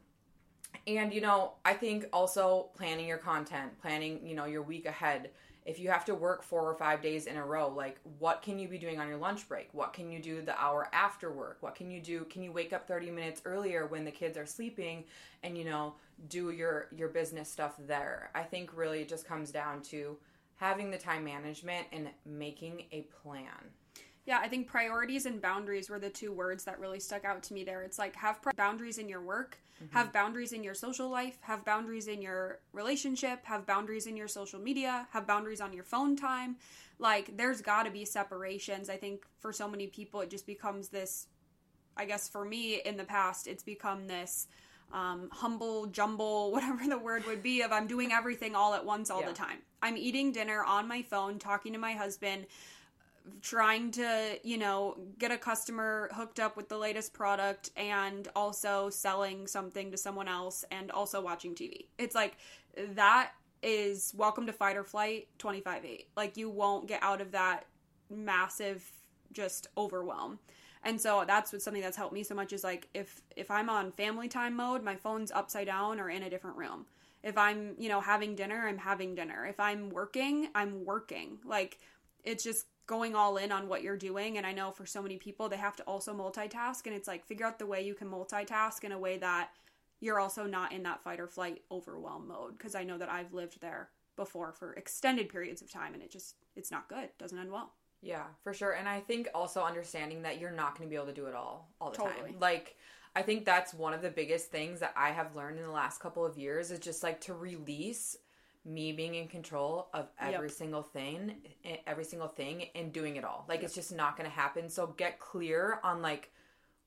and 0.86 1.12
you 1.12 1.20
know, 1.20 1.52
I 1.64 1.74
think 1.74 2.06
also 2.12 2.70
planning 2.76 3.06
your 3.06 3.18
content, 3.18 3.80
planning, 3.80 4.20
you 4.24 4.34
know, 4.34 4.44
your 4.44 4.62
week 4.62 4.86
ahead 4.86 5.30
if 5.66 5.78
you 5.78 5.90
have 5.90 6.04
to 6.06 6.14
work 6.14 6.42
four 6.42 6.62
or 6.62 6.74
five 6.74 7.02
days 7.02 7.26
in 7.26 7.36
a 7.36 7.44
row, 7.44 7.68
like 7.68 7.98
what 8.18 8.42
can 8.42 8.58
you 8.58 8.68
be 8.68 8.78
doing 8.78 8.98
on 8.98 9.08
your 9.08 9.18
lunch 9.18 9.48
break? 9.48 9.68
What 9.72 9.92
can 9.92 10.10
you 10.10 10.18
do 10.18 10.42
the 10.42 10.58
hour 10.60 10.88
after 10.92 11.30
work? 11.30 11.58
What 11.60 11.74
can 11.74 11.90
you 11.90 12.00
do? 12.00 12.24
Can 12.24 12.42
you 12.42 12.52
wake 12.52 12.72
up 12.72 12.88
30 12.88 13.10
minutes 13.10 13.42
earlier 13.44 13.86
when 13.86 14.04
the 14.04 14.10
kids 14.10 14.38
are 14.38 14.46
sleeping 14.46 15.04
and 15.42 15.56
you 15.56 15.64
know, 15.64 15.94
do 16.28 16.50
your 16.50 16.88
your 16.96 17.08
business 17.08 17.50
stuff 17.50 17.74
there? 17.86 18.30
I 18.34 18.42
think 18.42 18.76
really 18.76 19.00
it 19.00 19.08
just 19.08 19.26
comes 19.26 19.50
down 19.50 19.82
to 19.82 20.16
having 20.56 20.90
the 20.90 20.98
time 20.98 21.24
management 21.24 21.86
and 21.92 22.08
making 22.26 22.84
a 22.92 23.02
plan. 23.22 23.44
Yeah, 24.30 24.38
I 24.38 24.46
think 24.46 24.68
priorities 24.68 25.26
and 25.26 25.42
boundaries 25.42 25.90
were 25.90 25.98
the 25.98 26.08
two 26.08 26.30
words 26.30 26.62
that 26.62 26.78
really 26.78 27.00
stuck 27.00 27.24
out 27.24 27.42
to 27.42 27.52
me 27.52 27.64
there. 27.64 27.82
It's 27.82 27.98
like 27.98 28.14
have 28.14 28.38
boundaries 28.56 28.98
in 28.98 29.08
your 29.08 29.20
work, 29.20 29.58
mm-hmm. 29.82 29.92
have 29.92 30.12
boundaries 30.12 30.52
in 30.52 30.62
your 30.62 30.72
social 30.72 31.08
life, 31.08 31.36
have 31.40 31.64
boundaries 31.64 32.06
in 32.06 32.22
your 32.22 32.60
relationship, 32.72 33.40
have 33.42 33.66
boundaries 33.66 34.06
in 34.06 34.16
your 34.16 34.28
social 34.28 34.60
media, 34.60 35.08
have 35.10 35.26
boundaries 35.26 35.60
on 35.60 35.72
your 35.72 35.82
phone 35.82 36.14
time. 36.14 36.54
Like 37.00 37.36
there's 37.36 37.60
got 37.60 37.86
to 37.86 37.90
be 37.90 38.04
separations. 38.04 38.88
I 38.88 38.98
think 38.98 39.24
for 39.40 39.52
so 39.52 39.66
many 39.66 39.88
people 39.88 40.20
it 40.20 40.30
just 40.30 40.46
becomes 40.46 40.90
this 40.90 41.26
I 41.96 42.04
guess 42.04 42.28
for 42.28 42.44
me 42.44 42.82
in 42.84 42.96
the 42.96 43.02
past 43.02 43.48
it's 43.48 43.64
become 43.64 44.06
this 44.06 44.46
um, 44.92 45.28
humble 45.32 45.86
jumble, 45.86 46.52
whatever 46.52 46.86
the 46.86 46.98
word 46.98 47.26
would 47.26 47.42
be, 47.42 47.62
of 47.62 47.72
I'm 47.72 47.88
doing 47.88 48.12
everything 48.12 48.54
all 48.54 48.74
at 48.74 48.84
once 48.84 49.10
all 49.10 49.22
yeah. 49.22 49.30
the 49.30 49.34
time. 49.34 49.58
I'm 49.82 49.96
eating 49.96 50.30
dinner 50.30 50.62
on 50.62 50.86
my 50.86 51.02
phone, 51.02 51.40
talking 51.40 51.72
to 51.72 51.80
my 51.80 51.94
husband, 51.94 52.46
trying 53.42 53.90
to, 53.92 54.38
you 54.42 54.58
know, 54.58 54.96
get 55.18 55.30
a 55.30 55.38
customer 55.38 56.10
hooked 56.12 56.40
up 56.40 56.56
with 56.56 56.68
the 56.68 56.78
latest 56.78 57.12
product 57.12 57.70
and 57.76 58.28
also 58.34 58.90
selling 58.90 59.46
something 59.46 59.90
to 59.90 59.96
someone 59.96 60.28
else 60.28 60.64
and 60.70 60.90
also 60.90 61.20
watching 61.20 61.54
TV. 61.54 61.86
It's 61.98 62.14
like 62.14 62.36
that 62.94 63.32
is 63.62 64.12
welcome 64.16 64.46
to 64.46 64.52
fight 64.52 64.76
or 64.76 64.84
flight 64.84 65.28
25-8. 65.38 66.06
Like 66.16 66.36
you 66.36 66.50
won't 66.50 66.88
get 66.88 67.02
out 67.02 67.20
of 67.20 67.32
that 67.32 67.66
massive 68.08 68.90
just 69.32 69.68
overwhelm. 69.76 70.38
And 70.82 71.00
so 71.00 71.24
that's 71.26 71.52
what 71.52 71.62
something 71.62 71.82
that's 71.82 71.96
helped 71.96 72.14
me 72.14 72.22
so 72.22 72.34
much 72.34 72.52
is 72.52 72.64
like 72.64 72.88
if 72.94 73.20
if 73.36 73.50
I'm 73.50 73.68
on 73.68 73.92
family 73.92 74.28
time 74.28 74.56
mode, 74.56 74.82
my 74.82 74.96
phone's 74.96 75.30
upside 75.30 75.66
down 75.66 76.00
or 76.00 76.08
in 76.08 76.22
a 76.22 76.30
different 76.30 76.56
room. 76.56 76.86
If 77.22 77.36
I'm, 77.36 77.74
you 77.78 77.90
know, 77.90 78.00
having 78.00 78.34
dinner, 78.34 78.66
I'm 78.66 78.78
having 78.78 79.14
dinner. 79.14 79.44
If 79.44 79.60
I'm 79.60 79.90
working, 79.90 80.48
I'm 80.54 80.86
working. 80.86 81.38
Like 81.44 81.78
it's 82.24 82.42
just 82.42 82.66
going 82.90 83.14
all 83.14 83.36
in 83.36 83.52
on 83.52 83.68
what 83.68 83.84
you're 83.84 83.96
doing. 83.96 84.36
And 84.36 84.44
I 84.44 84.52
know 84.52 84.72
for 84.72 84.84
so 84.84 85.00
many 85.00 85.16
people, 85.16 85.48
they 85.48 85.56
have 85.56 85.76
to 85.76 85.84
also 85.84 86.12
multitask. 86.12 86.86
And 86.86 86.94
it's 86.94 87.06
like 87.06 87.24
figure 87.24 87.46
out 87.46 87.60
the 87.60 87.66
way 87.66 87.86
you 87.86 87.94
can 87.94 88.10
multitask 88.10 88.82
in 88.82 88.90
a 88.90 88.98
way 88.98 89.16
that 89.18 89.50
you're 90.00 90.18
also 90.18 90.44
not 90.44 90.72
in 90.72 90.82
that 90.82 91.00
fight 91.04 91.20
or 91.20 91.28
flight 91.28 91.62
overwhelm 91.70 92.26
mode. 92.26 92.58
Because 92.58 92.74
I 92.74 92.82
know 92.82 92.98
that 92.98 93.08
I've 93.08 93.32
lived 93.32 93.60
there 93.60 93.90
before 94.16 94.50
for 94.50 94.72
extended 94.72 95.28
periods 95.28 95.62
of 95.62 95.70
time 95.70 95.94
and 95.94 96.02
it 96.02 96.10
just, 96.10 96.34
it's 96.56 96.72
not 96.72 96.88
good. 96.88 97.04
It 97.04 97.18
doesn't 97.18 97.38
end 97.38 97.52
well. 97.52 97.74
Yeah, 98.02 98.24
for 98.42 98.52
sure. 98.52 98.72
And 98.72 98.88
I 98.88 98.98
think 98.98 99.28
also 99.36 99.62
understanding 99.62 100.22
that 100.22 100.40
you're 100.40 100.50
not 100.50 100.76
going 100.76 100.88
to 100.88 100.90
be 100.90 100.96
able 100.96 101.06
to 101.06 101.12
do 101.12 101.26
it 101.26 101.34
all 101.34 101.70
all 101.80 101.92
the 101.92 101.96
totally. 101.96 102.32
time. 102.32 102.40
Like 102.40 102.76
I 103.14 103.22
think 103.22 103.44
that's 103.44 103.72
one 103.72 103.94
of 103.94 104.02
the 104.02 104.10
biggest 104.10 104.50
things 104.50 104.80
that 104.80 104.94
I 104.96 105.10
have 105.10 105.36
learned 105.36 105.58
in 105.58 105.64
the 105.64 105.70
last 105.70 106.00
couple 106.00 106.24
of 106.24 106.36
years 106.36 106.72
is 106.72 106.80
just 106.80 107.04
like 107.04 107.20
to 107.22 107.34
release 107.34 108.16
me 108.70 108.92
being 108.92 109.14
in 109.14 109.26
control 109.26 109.88
of 109.92 110.08
every 110.20 110.48
yep. 110.48 110.56
single 110.56 110.82
thing 110.82 111.34
every 111.86 112.04
single 112.04 112.28
thing 112.28 112.66
and 112.74 112.92
doing 112.92 113.16
it 113.16 113.24
all 113.24 113.44
like 113.48 113.58
yep. 113.58 113.66
it's 113.66 113.74
just 113.74 113.94
not 113.94 114.16
going 114.16 114.28
to 114.28 114.34
happen 114.34 114.68
so 114.68 114.86
get 114.86 115.18
clear 115.18 115.80
on 115.82 116.00
like 116.00 116.30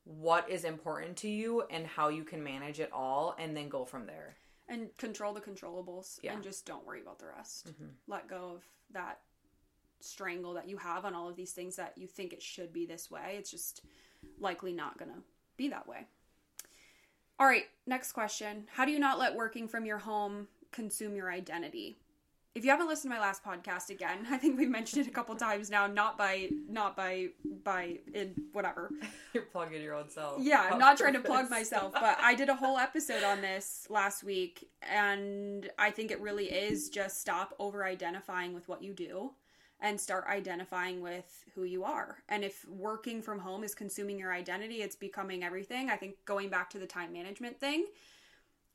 what 0.04 0.48
is 0.48 0.64
important 0.64 1.16
to 1.16 1.28
you 1.28 1.62
and 1.70 1.86
how 1.86 2.08
you 2.08 2.24
can 2.24 2.42
manage 2.42 2.80
it 2.80 2.90
all 2.92 3.34
and 3.38 3.56
then 3.56 3.68
go 3.68 3.84
from 3.84 4.06
there 4.06 4.36
and 4.68 4.94
control 4.96 5.34
the 5.34 5.40
controllables 5.40 6.18
yeah. 6.22 6.32
and 6.32 6.42
just 6.42 6.66
don't 6.66 6.86
worry 6.86 7.00
about 7.00 7.18
the 7.18 7.26
rest 7.26 7.68
mm-hmm. 7.68 7.90
let 8.06 8.28
go 8.28 8.52
of 8.54 8.62
that 8.92 9.20
strangle 10.00 10.54
that 10.54 10.68
you 10.68 10.76
have 10.76 11.04
on 11.04 11.14
all 11.14 11.28
of 11.28 11.36
these 11.36 11.52
things 11.52 11.76
that 11.76 11.92
you 11.96 12.06
think 12.06 12.32
it 12.32 12.42
should 12.42 12.72
be 12.72 12.86
this 12.86 13.10
way 13.10 13.36
it's 13.38 13.50
just 13.50 13.82
likely 14.38 14.72
not 14.72 14.98
going 14.98 15.10
to 15.10 15.18
be 15.56 15.68
that 15.68 15.86
way 15.88 16.06
all 17.38 17.46
right 17.46 17.64
next 17.86 18.12
question 18.12 18.64
how 18.72 18.84
do 18.84 18.92
you 18.92 18.98
not 18.98 19.18
let 19.18 19.34
working 19.34 19.66
from 19.66 19.86
your 19.86 19.98
home 19.98 20.46
consume 20.74 21.14
your 21.14 21.30
identity. 21.30 21.96
if 22.54 22.64
you 22.64 22.70
haven't 22.70 22.86
listened 22.86 23.10
to 23.12 23.18
my 23.18 23.20
last 23.20 23.42
podcast 23.42 23.90
again, 23.90 24.26
I 24.30 24.36
think 24.36 24.58
we've 24.58 24.70
mentioned 24.70 25.06
it 25.06 25.08
a 25.08 25.12
couple 25.12 25.34
times 25.36 25.70
now, 25.70 25.86
not 25.86 26.18
by 26.18 26.50
not 26.68 26.96
by 26.96 27.28
by 27.62 27.98
in 28.12 28.34
whatever. 28.52 28.90
You're 29.32 29.44
plugging 29.44 29.82
your 29.82 29.94
own 29.94 30.08
self. 30.10 30.42
Yeah, 30.42 30.68
I'm 30.70 30.78
not 30.78 30.98
trying 30.98 31.14
to 31.14 31.20
oh, 31.20 31.22
plug 31.22 31.50
myself, 31.58 31.92
but 31.92 32.18
I 32.20 32.34
did 32.34 32.48
a 32.48 32.54
whole 32.54 32.76
episode 32.76 33.22
on 33.22 33.40
this 33.40 33.86
last 33.88 34.24
week 34.24 34.68
and 34.82 35.70
I 35.78 35.90
think 35.90 36.10
it 36.10 36.20
really 36.20 36.46
is 36.46 36.90
just 36.90 37.20
stop 37.20 37.54
over 37.58 37.84
identifying 37.84 38.52
with 38.52 38.68
what 38.68 38.82
you 38.82 38.92
do 38.92 39.30
and 39.80 40.00
start 40.00 40.24
identifying 40.28 41.02
with 41.02 41.44
who 41.54 41.64
you 41.64 41.84
are. 41.84 42.18
And 42.28 42.44
if 42.44 42.66
working 42.68 43.20
from 43.20 43.38
home 43.38 43.64
is 43.64 43.74
consuming 43.74 44.18
your 44.18 44.32
identity, 44.32 44.76
it's 44.76 44.96
becoming 44.96 45.44
everything. 45.44 45.90
I 45.90 45.96
think 45.96 46.14
going 46.24 46.48
back 46.48 46.70
to 46.70 46.78
the 46.78 46.86
time 46.86 47.12
management 47.12 47.60
thing, 47.60 47.86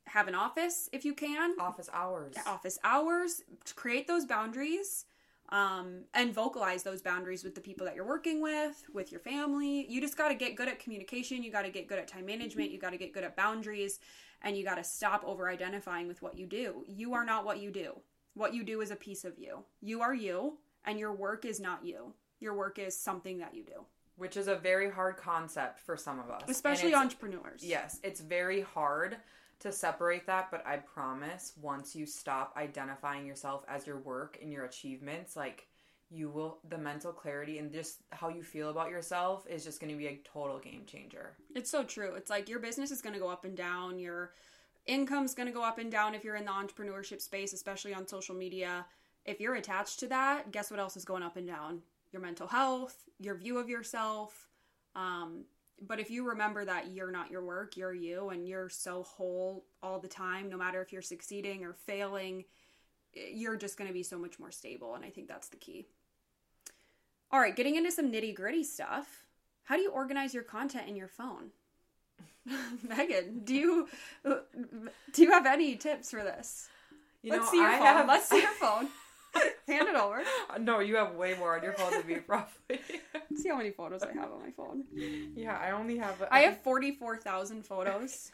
have 0.09 0.27
an 0.27 0.35
office 0.35 0.89
if 0.91 1.05
you 1.05 1.13
can. 1.13 1.55
Office 1.59 1.89
hours. 1.93 2.35
office 2.45 2.79
hours 2.83 3.43
to 3.65 3.73
create 3.73 4.07
those 4.07 4.25
boundaries 4.25 5.05
um, 5.49 6.01
and 6.13 6.33
vocalize 6.33 6.83
those 6.83 7.01
boundaries 7.01 7.43
with 7.43 7.55
the 7.55 7.61
people 7.61 7.85
that 7.85 7.95
you're 7.95 8.07
working 8.07 8.41
with 8.41 8.83
with 8.93 9.11
your 9.11 9.21
family. 9.21 9.85
You 9.89 10.01
just 10.01 10.17
got 10.17 10.29
to 10.29 10.35
get 10.35 10.55
good 10.55 10.67
at 10.67 10.79
communication 10.79 11.43
you 11.43 11.51
got 11.51 11.63
to 11.63 11.69
get 11.69 11.87
good 11.87 11.99
at 11.99 12.07
time 12.07 12.25
management 12.25 12.71
you 12.71 12.79
got 12.79 12.91
to 12.91 12.97
get 12.97 13.13
good 13.13 13.23
at 13.23 13.35
boundaries 13.35 13.99
and 14.41 14.57
you 14.57 14.63
got 14.63 14.75
to 14.75 14.83
stop 14.83 15.23
over 15.25 15.49
identifying 15.49 16.07
with 16.07 16.21
what 16.21 16.37
you 16.37 16.45
do. 16.45 16.83
You 16.87 17.13
are 17.13 17.25
not 17.25 17.45
what 17.45 17.59
you 17.59 17.71
do. 17.71 17.99
What 18.33 18.53
you 18.53 18.63
do 18.63 18.81
is 18.81 18.91
a 18.91 18.95
piece 18.95 19.25
of 19.25 19.37
you. 19.37 19.63
You 19.81 20.01
are 20.01 20.13
you 20.13 20.57
and 20.85 20.99
your 20.99 21.13
work 21.13 21.45
is 21.45 21.59
not 21.59 21.85
you. 21.85 22.13
Your 22.39 22.53
work 22.53 22.79
is 22.79 22.97
something 22.97 23.39
that 23.39 23.53
you 23.53 23.63
do. 23.63 23.85
Which 24.15 24.37
is 24.37 24.47
a 24.47 24.55
very 24.55 24.89
hard 24.89 25.17
concept 25.17 25.79
for 25.79 25.95
some 25.95 26.19
of 26.19 26.29
us. 26.29 26.43
Especially 26.47 26.93
entrepreneurs. 26.93 27.63
Yes, 27.63 27.99
it's 28.03 28.19
very 28.19 28.61
hard 28.61 29.17
to 29.59 29.71
separate 29.71 30.25
that, 30.27 30.49
but 30.51 30.65
I 30.65 30.77
promise 30.77 31.53
once 31.61 31.95
you 31.95 32.05
stop 32.05 32.53
identifying 32.55 33.25
yourself 33.25 33.65
as 33.67 33.85
your 33.85 33.97
work 33.99 34.37
and 34.41 34.51
your 34.51 34.65
achievements, 34.65 35.35
like 35.35 35.67
you 36.09 36.29
will 36.29 36.59
the 36.69 36.77
mental 36.77 37.11
clarity 37.11 37.59
and 37.59 37.71
just 37.71 37.99
how 38.11 38.29
you 38.29 38.41
feel 38.41 38.69
about 38.69 38.89
yourself 38.89 39.45
is 39.47 39.63
just 39.63 39.79
going 39.79 39.91
to 39.91 39.97
be 39.97 40.07
a 40.07 40.21
total 40.23 40.59
game 40.59 40.83
changer. 40.87 41.37
It's 41.53 41.69
so 41.69 41.83
true. 41.83 42.15
It's 42.15 42.29
like 42.29 42.49
your 42.49 42.59
business 42.59 42.89
is 42.89 43.01
going 43.01 43.13
to 43.13 43.19
go 43.19 43.29
up 43.29 43.45
and 43.45 43.55
down. 43.55 43.99
Your 43.99 44.31
income's 44.87 45.35
going 45.35 45.47
to 45.47 45.53
go 45.53 45.63
up 45.63 45.77
and 45.77 45.91
down 45.91 46.15
if 46.15 46.23
you're 46.23 46.35
in 46.35 46.45
the 46.45 46.51
entrepreneurship 46.51 47.21
space, 47.21 47.53
especially 47.53 47.93
on 47.93 48.07
social 48.07 48.35
media. 48.35 48.85
If 49.25 49.39
you're 49.39 49.55
attached 49.55 49.99
to 49.99 50.07
that, 50.07 50.51
guess 50.51 50.71
what 50.71 50.79
else 50.79 50.97
is 50.97 51.05
going 51.05 51.21
up 51.21 51.37
and 51.37 51.45
down? 51.45 51.81
Your 52.11 52.21
mental 52.21 52.47
health, 52.47 52.95
your 53.19 53.35
view 53.35 53.59
of 53.59 53.69
yourself. 53.69 54.47
Um, 54.95 55.43
but 55.87 55.99
if 55.99 56.09
you 56.09 56.27
remember 56.27 56.65
that 56.65 56.91
you're 56.91 57.11
not 57.11 57.31
your 57.31 57.43
work, 57.43 57.77
you're 57.77 57.93
you, 57.93 58.29
and 58.29 58.47
you're 58.47 58.69
so 58.69 59.03
whole 59.03 59.65
all 59.81 59.99
the 59.99 60.07
time, 60.07 60.49
no 60.49 60.57
matter 60.57 60.81
if 60.81 60.91
you're 60.91 61.01
succeeding 61.01 61.63
or 61.63 61.73
failing, 61.73 62.45
eh, 63.15 63.29
you're 63.33 63.55
just 63.57 63.77
going 63.77 63.87
to 63.87 63.93
be 63.93 64.03
so 64.03 64.17
much 64.17 64.39
more 64.39 64.51
stable. 64.51 64.95
And 64.95 65.05
I 65.05 65.09
think 65.09 65.27
that's 65.27 65.49
the 65.49 65.57
key. 65.57 65.87
All 67.31 67.39
right, 67.39 67.55
getting 67.55 67.75
into 67.75 67.91
some 67.91 68.11
nitty 68.11 68.35
gritty 68.35 68.63
stuff. 68.63 69.25
How 69.65 69.75
do 69.75 69.81
you 69.81 69.91
organize 69.91 70.33
your 70.33 70.43
content 70.43 70.87
in 70.89 70.95
your 70.95 71.07
phone? 71.07 71.51
Megan, 72.87 73.41
do 73.43 73.53
you 73.53 73.87
uh, 74.25 74.35
do 75.13 75.21
you 75.21 75.31
have 75.31 75.45
any 75.45 75.75
tips 75.75 76.09
for 76.11 76.23
this? 76.23 76.67
You 77.21 77.31
Let's 77.31 77.45
know, 77.45 77.51
see 77.51 77.57
your 77.57 77.67
I 77.67 77.77
phone. 77.77 77.85
have 77.85 78.07
Let's 78.07 78.29
see 78.29 78.41
your 78.41 78.51
phone. 78.51 78.87
Hand 79.67 79.87
it 79.87 79.95
over. 79.95 80.23
No, 80.59 80.79
you 80.79 80.95
have 80.97 81.13
way 81.15 81.35
more 81.37 81.55
on 81.55 81.63
your 81.63 81.73
phone 81.73 81.91
than 81.91 82.07
me, 82.07 82.15
probably. 82.27 82.79
See 83.35 83.49
how 83.49 83.57
many 83.57 83.71
photos 83.71 84.01
I 84.03 84.11
have 84.13 84.31
on 84.31 84.41
my 84.41 84.51
phone. 84.51 84.83
yeah, 85.35 85.57
I 85.57 85.71
only 85.71 85.97
have. 85.97 86.15
I 86.31 86.39
have 86.41 86.61
forty 86.61 86.91
four 86.91 87.17
thousand 87.17 87.65
photos, 87.65 88.31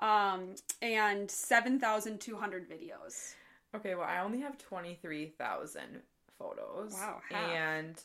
um, 0.00 0.54
and 0.80 1.30
seven 1.30 1.78
thousand 1.78 2.20
two 2.20 2.36
hundred 2.36 2.68
videos. 2.68 3.34
Okay, 3.76 3.94
well, 3.94 4.06
I 4.08 4.20
only 4.20 4.40
have 4.40 4.56
23,000 4.56 6.00
photos. 6.38 6.92
Wow, 6.92 7.20
half. 7.28 7.50
And 7.50 8.00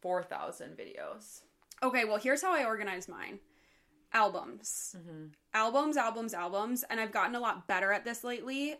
4,000 0.00 0.76
videos. 0.76 1.42
Okay, 1.84 2.04
well, 2.04 2.16
here's 2.16 2.42
how 2.42 2.52
I 2.52 2.64
organize 2.64 3.08
mine 3.08 3.38
albums. 4.12 4.96
Albums, 5.54 5.96
albums, 5.96 6.34
albums. 6.34 6.84
And 6.90 6.98
I've 7.00 7.12
gotten 7.12 7.34
a 7.36 7.40
lot 7.40 7.66
better 7.68 7.92
at 7.92 8.04
this 8.04 8.24
lately. 8.24 8.74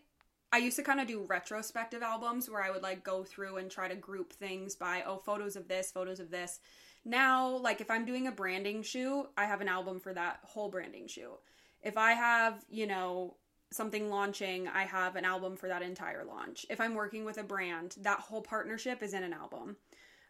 I 0.53 0.59
used 0.59 0.77
to 0.77 0.83
kind 0.83 1.01
of 1.01 1.07
do 1.09 1.25
retrospective 1.27 2.03
albums 2.03 2.51
where 2.51 2.63
I 2.63 2.71
would 2.71 2.83
like 2.83 3.03
go 3.03 3.25
through 3.25 3.57
and 3.57 3.71
try 3.71 3.89
to 3.89 3.95
group 3.95 4.33
things 4.35 4.75
by, 4.77 5.03
oh, 5.07 5.17
photos 5.17 5.57
of 5.57 5.67
this, 5.67 5.91
photos 5.91 6.21
of 6.21 6.31
this. 6.31 6.61
Now, 7.07 7.49
like 7.57 7.81
if 7.81 7.91
I'm 7.91 8.05
doing 8.05 8.27
a 8.27 8.33
branding 8.33 8.83
shoot, 8.83 9.29
I 9.37 9.47
have 9.47 9.63
an 9.63 9.69
album 9.69 9.99
for 9.99 10.13
that 10.13 10.41
whole 10.43 10.69
branding 10.69 11.09
shoot. 11.09 11.39
If 11.83 11.97
I 11.97 12.13
have, 12.13 12.65
you 12.71 12.87
know, 12.87 13.35
something 13.73 14.11
launching, 14.11 14.69
I 14.69 14.83
have 14.83 15.17
an 15.17 15.25
album 15.25 15.57
for 15.57 15.69
that 15.69 15.81
entire 15.81 16.25
launch. 16.25 16.67
If 16.69 16.81
I'm 16.81 16.95
working 16.95 17.25
with 17.25 17.39
a 17.39 17.43
brand, 17.43 17.97
that 18.03 18.21
whole 18.21 18.43
partnership 18.43 19.03
is 19.03 19.15
in 19.15 19.23
an 19.23 19.33
album. 19.33 19.77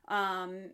Um, 0.07 0.71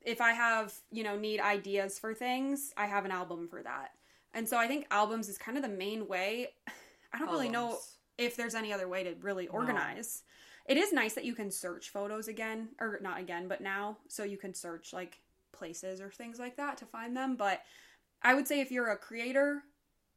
if 0.00 0.22
I 0.22 0.32
have, 0.32 0.72
you 0.90 1.04
know, 1.04 1.16
need 1.16 1.40
ideas 1.40 1.98
for 1.98 2.14
things, 2.14 2.72
I 2.76 2.86
have 2.86 3.04
an 3.04 3.10
album 3.10 3.48
for 3.48 3.62
that. 3.62 3.90
And 4.32 4.48
so 4.48 4.56
I 4.56 4.66
think 4.66 4.86
albums 4.90 5.28
is 5.28 5.36
kind 5.36 5.58
of 5.58 5.62
the 5.62 5.68
main 5.68 6.08
way. 6.08 6.48
I 7.12 7.18
don't 7.18 7.30
really 7.30 7.48
know 7.48 7.68
Albums. 7.68 7.97
If 8.18 8.36
there's 8.36 8.54
any 8.54 8.72
other 8.72 8.88
way 8.88 9.04
to 9.04 9.14
really 9.20 9.48
organize. 9.48 10.24
It 10.66 10.76
is 10.76 10.92
nice 10.92 11.14
that 11.14 11.24
you 11.24 11.34
can 11.34 11.50
search 11.50 11.90
photos 11.90 12.28
again, 12.28 12.68
or 12.80 12.98
not 13.00 13.18
again, 13.18 13.48
but 13.48 13.62
now, 13.62 13.96
so 14.08 14.24
you 14.24 14.36
can 14.36 14.52
search 14.52 14.92
like 14.92 15.20
places 15.52 16.00
or 16.00 16.10
things 16.10 16.38
like 16.38 16.56
that 16.56 16.76
to 16.78 16.84
find 16.84 17.16
them. 17.16 17.36
But 17.36 17.62
I 18.22 18.34
would 18.34 18.46
say 18.46 18.60
if 18.60 18.70
you're 18.70 18.90
a 18.90 18.96
creator 18.96 19.62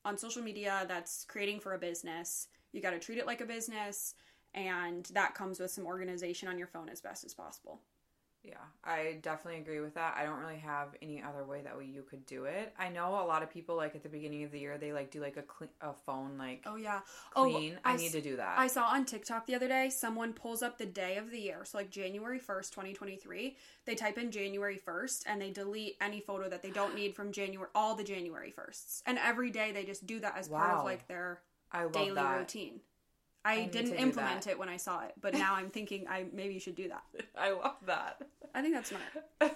on 0.04 0.18
social 0.18 0.42
media 0.42 0.86
that's 0.88 1.24
creating 1.26 1.60
for 1.60 1.74
a 1.74 1.80
business, 1.80 2.48
you 2.74 2.82
got 2.82 2.92
to 2.92 3.00
treat 3.00 3.18
it 3.18 3.28
like 3.28 3.42
a 3.42 3.46
business, 3.46 4.16
and 4.54 5.06
that 5.14 5.36
comes 5.36 5.60
with 5.60 5.72
some 5.72 5.86
organization 5.86 6.50
on 6.50 6.58
your 6.58 6.68
phone 6.68 6.90
as 6.90 7.00
best 7.00 7.24
as 7.24 7.34
possible. 7.34 7.80
Yeah, 8.44 8.56
I 8.84 9.20
definitely 9.22 9.60
agree 9.62 9.82
with 9.82 9.94
that. 9.94 10.16
I 10.18 10.24
don't 10.26 10.40
really 10.40 10.58
have 10.58 10.90
any 11.02 11.22
other 11.22 11.44
way 11.44 11.62
that 11.62 11.78
way 11.78 11.86
you 11.86 12.02
could 12.02 12.26
do 12.26 12.46
it. 12.46 12.74
I 12.80 12.90
know 12.90 13.10
a 13.22 13.26
lot 13.26 13.44
of 13.44 13.52
people 13.52 13.76
like 13.76 13.96
at 13.96 14.02
the 14.02 14.10
beginning 14.10 14.44
of 14.44 14.52
the 14.52 14.60
year 14.60 14.80
they 14.80 14.92
like 14.94 15.12
do 15.12 15.22
like 15.22 15.38
a 15.38 15.44
clean 15.44 15.70
a 15.82 15.94
phone 16.06 16.38
like 16.40 16.64
Oh 16.66 16.76
yeah. 16.76 17.02
Oh, 17.36 17.44
clean. 17.44 17.78
I, 17.86 17.94
I 17.94 17.98
need 17.98 18.08
s- 18.08 18.12
to 18.14 18.22
do 18.22 18.38
that. 18.38 18.56
I 18.58 18.66
saw 18.68 18.86
on 18.86 19.06
TikTok 19.06 19.46
the 19.46 19.54
other 19.54 19.68
day 19.68 19.90
someone 19.92 20.34
pulls 20.34 20.64
up 20.64 20.78
the 20.80 20.88
day 20.88 21.18
of 21.18 21.30
the 21.30 21.40
year, 21.40 21.64
so 21.66 21.78
like 21.78 21.92
January 21.92 22.40
1st, 22.40 22.72
2023. 22.72 23.56
They 23.86 23.96
type 23.96 24.18
in 24.18 24.32
January 24.32 24.78
1st 24.78 25.24
and 25.28 25.40
they 25.42 25.52
delete 25.52 25.98
any 26.02 26.20
photo 26.20 26.50
that 26.50 26.64
they 26.64 26.72
don't 26.72 26.96
need 26.96 27.16
from 27.16 27.32
January 27.32 27.70
all 27.76 27.96
the 27.96 28.04
January 28.04 28.52
firsts, 28.52 29.04
And 29.06 29.20
every 29.20 29.52
day 29.52 29.72
they 29.72 29.84
just 29.86 30.08
do 30.08 30.20
that 30.20 30.36
as 30.38 30.48
part 30.48 30.80
of 30.80 30.86
like 30.86 31.08
their 31.08 31.42
I 31.72 31.84
love 31.84 31.94
daily 31.94 32.16
that. 32.16 32.40
routine. 32.40 32.80
I, 33.44 33.62
need 33.62 33.72
didn't 33.72 33.96
implement 33.96 34.48
it 34.48 34.58
when 34.58 34.70
I 34.70 34.78
saw 34.78 35.02
it, 35.04 35.14
but 35.20 35.34
now 35.34 35.56
I'm 35.56 35.70
thinking 35.70 36.08
I 36.08 36.26
maybe 36.32 36.54
you 36.54 36.60
should 36.60 36.76
do 36.76 36.90
that. 36.90 37.04
I 37.38 37.52
love 37.52 37.78
that. 37.88 38.22
I 38.54 38.62
think 38.62 38.76
that's 38.76 38.90
smart. 38.90 39.56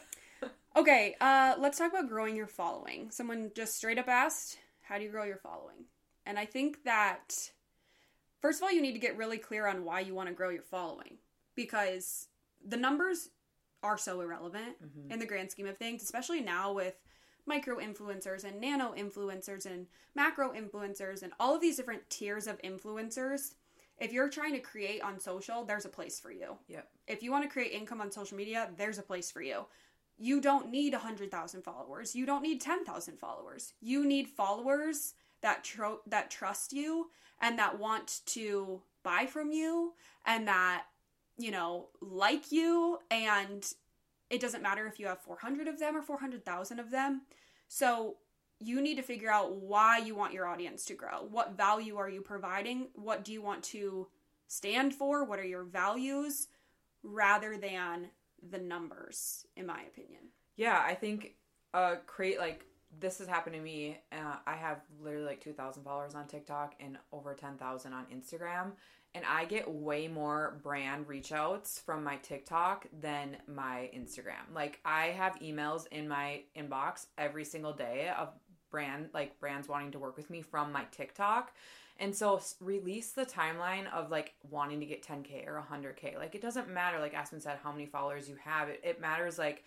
Okay, 0.78 1.16
uh, 1.22 1.56
let's 1.58 1.78
talk 1.78 1.94
about 1.94 2.10
growing 2.10 2.36
your 2.36 2.48
following. 2.48 3.10
Someone 3.10 3.50
just 3.56 3.78
straight 3.78 3.98
up 3.98 4.10
asked, 4.10 4.58
How 4.82 4.98
do 4.98 5.06
you 5.06 5.10
grow 5.10 5.24
your 5.24 5.38
following? 5.38 5.86
And 6.26 6.38
I 6.38 6.46
think 6.46 6.84
that, 6.84 7.52
first 8.42 8.60
of 8.60 8.64
all, 8.64 8.72
you 8.72 8.82
need 8.82 8.92
to 8.92 9.00
get 9.00 9.16
really 9.16 9.38
clear 9.38 9.68
on 9.68 9.86
why 9.86 10.02
you 10.02 10.14
want 10.14 10.28
to 10.28 10.36
grow 10.36 10.50
your 10.50 10.64
following 10.64 11.18
because 11.56 12.28
the 12.68 12.76
numbers 12.76 13.30
are 13.84 13.98
so 13.98 14.20
irrelevant 14.20 14.76
in 15.10 15.20
the 15.20 15.26
grand 15.26 15.50
scheme 15.50 15.68
of 15.68 15.78
things, 15.78 16.04
especially 16.04 16.42
now 16.42 16.74
with 16.74 16.96
micro 17.46 17.78
influencers 17.78 18.44
and 18.44 18.60
nano 18.60 18.94
influencers 18.98 19.66
and 19.66 19.86
macro 20.16 20.52
influencers 20.52 21.22
and 21.22 21.32
all 21.40 21.56
of 21.56 21.62
these 21.62 21.78
different 21.78 22.10
tiers 22.10 22.48
of 22.48 22.62
influencers. 22.64 23.54
If 23.98 24.12
you're 24.12 24.30
trying 24.30 24.54
to 24.54 24.60
create 24.60 25.02
on 25.02 25.20
social, 25.20 25.64
there's 25.64 25.86
a 25.86 25.90
place 25.90 26.20
for 26.20 26.32
you 26.32 26.58
Yep. 26.68 26.90
if 27.08 27.24
you 27.24 27.32
want 27.32 27.44
to 27.44 27.50
create 27.50 27.72
income 27.72 28.02
on 28.02 28.12
social 28.12 28.38
media, 28.38 28.70
there's 28.78 28.98
a 28.98 29.04
place 29.04 29.32
for 29.32 29.42
you. 29.42 29.66
You 30.18 30.40
don't 30.42 30.70
need 30.70 30.94
100,000 30.94 31.62
followers. 31.62 32.16
You 32.16 32.26
don't 32.26 32.42
need 32.42 32.62
10,000 32.62 33.18
followers. 33.20 33.74
You 33.82 34.06
need 34.06 34.28
followers 34.30 35.14
that 35.42 35.64
tro- 35.64 36.02
that 36.08 36.32
trust 36.32 36.74
you 36.74 37.10
and 37.42 37.60
that 37.60 37.78
want 37.78 38.22
to 38.28 38.82
buy 39.04 39.26
from 39.26 39.52
you 39.52 39.94
and 40.26 40.48
that 40.48 40.86
you 41.38 41.52
know 41.52 41.90
like 42.02 42.52
you 42.52 42.98
and 43.12 43.74
it 44.30 44.40
doesn't 44.40 44.64
matter 44.64 44.88
if 44.88 45.00
you 45.00 45.06
have 45.08 45.22
400 45.22 45.68
of 45.68 45.78
them 45.80 45.96
or 45.96 46.02
400,000 46.02 46.80
of 46.80 46.90
them. 46.92 47.22
So 47.68 48.16
you 48.60 48.82
need 48.82 48.96
to 48.96 49.02
figure 49.02 49.32
out 49.32 49.56
why 49.56 49.98
you 49.98 50.16
want 50.16 50.34
your 50.34 50.48
audience 50.48 50.86
to 50.86 50.94
grow. 50.94 51.26
What 51.30 51.58
value 51.58 51.98
are 51.98 52.10
you 52.10 52.22
providing? 52.22 52.88
What 52.94 53.24
do 53.24 53.34
you 53.34 53.42
want 53.42 53.64
to 53.66 54.08
stand 54.48 54.94
for? 54.94 55.24
What 55.26 55.40
are 55.40 55.46
your 55.46 55.64
values? 55.64 56.48
rather 57.06 57.58
than 57.58 58.10
the 58.50 58.58
numbers, 58.58 59.46
in 59.56 59.66
my 59.66 59.82
opinion. 59.84 60.22
Yeah, 60.56 60.82
I 60.86 60.96
think 60.96 61.36
uh 61.74 61.96
create 62.06 62.40
like 62.40 62.66
this 62.98 63.20
has 63.20 63.28
happened 63.28 63.56
to 63.56 63.62
me. 63.62 64.00
Uh, 64.12 64.38
I 64.48 64.56
have 64.56 64.80
literally 65.02 65.26
like 65.26 65.42
2,000 65.42 65.84
followers 65.84 66.16
on 66.16 66.28
TikTok 66.28 66.76
and 66.80 66.98
over 67.12 67.34
10,000 67.34 67.92
on 67.92 68.06
Instagram. 68.06 68.72
And 69.14 69.26
I 69.26 69.44
get 69.44 69.70
way 69.70 70.08
more 70.08 70.62
brand 70.64 71.10
reach 71.10 71.34
outs 71.34 71.80
from 71.86 72.06
my 72.06 72.16
TikTok 72.18 72.88
than 73.02 73.36
my 73.48 73.90
Instagram. 73.94 74.54
Like, 74.54 74.80
I 74.86 75.08
have 75.08 75.40
emails 75.40 75.88
in 75.88 76.08
my 76.08 76.44
inbox 76.58 77.08
every 77.18 77.44
single 77.44 77.74
day 77.74 78.10
of 78.18 78.30
brand, 78.76 79.08
like 79.14 79.40
brands 79.40 79.70
wanting 79.70 79.90
to 79.90 80.00
work 80.00 80.18
with 80.18 80.30
me 80.30 80.42
from 80.42 80.70
my 80.70 80.84
TikTok. 80.92 81.54
And 81.98 82.14
so 82.14 82.42
release 82.60 83.12
the 83.14 83.26
timeline 83.26 83.90
of 83.94 84.12
like 84.12 84.34
wanting 84.52 84.82
to 84.82 84.86
get 84.86 85.02
10K 85.02 85.48
or 85.48 85.64
100K. 85.72 86.18
Like 86.18 86.36
it 86.36 86.42
doesn't 86.42 86.70
matter, 86.70 87.00
like 87.00 87.14
Aspen 87.14 87.40
said, 87.40 87.58
how 87.64 87.72
many 87.72 87.86
followers 87.86 88.28
you 88.28 88.36
have. 88.44 88.68
It, 88.68 88.82
it 88.84 89.00
matters 89.00 89.40
like 89.40 89.64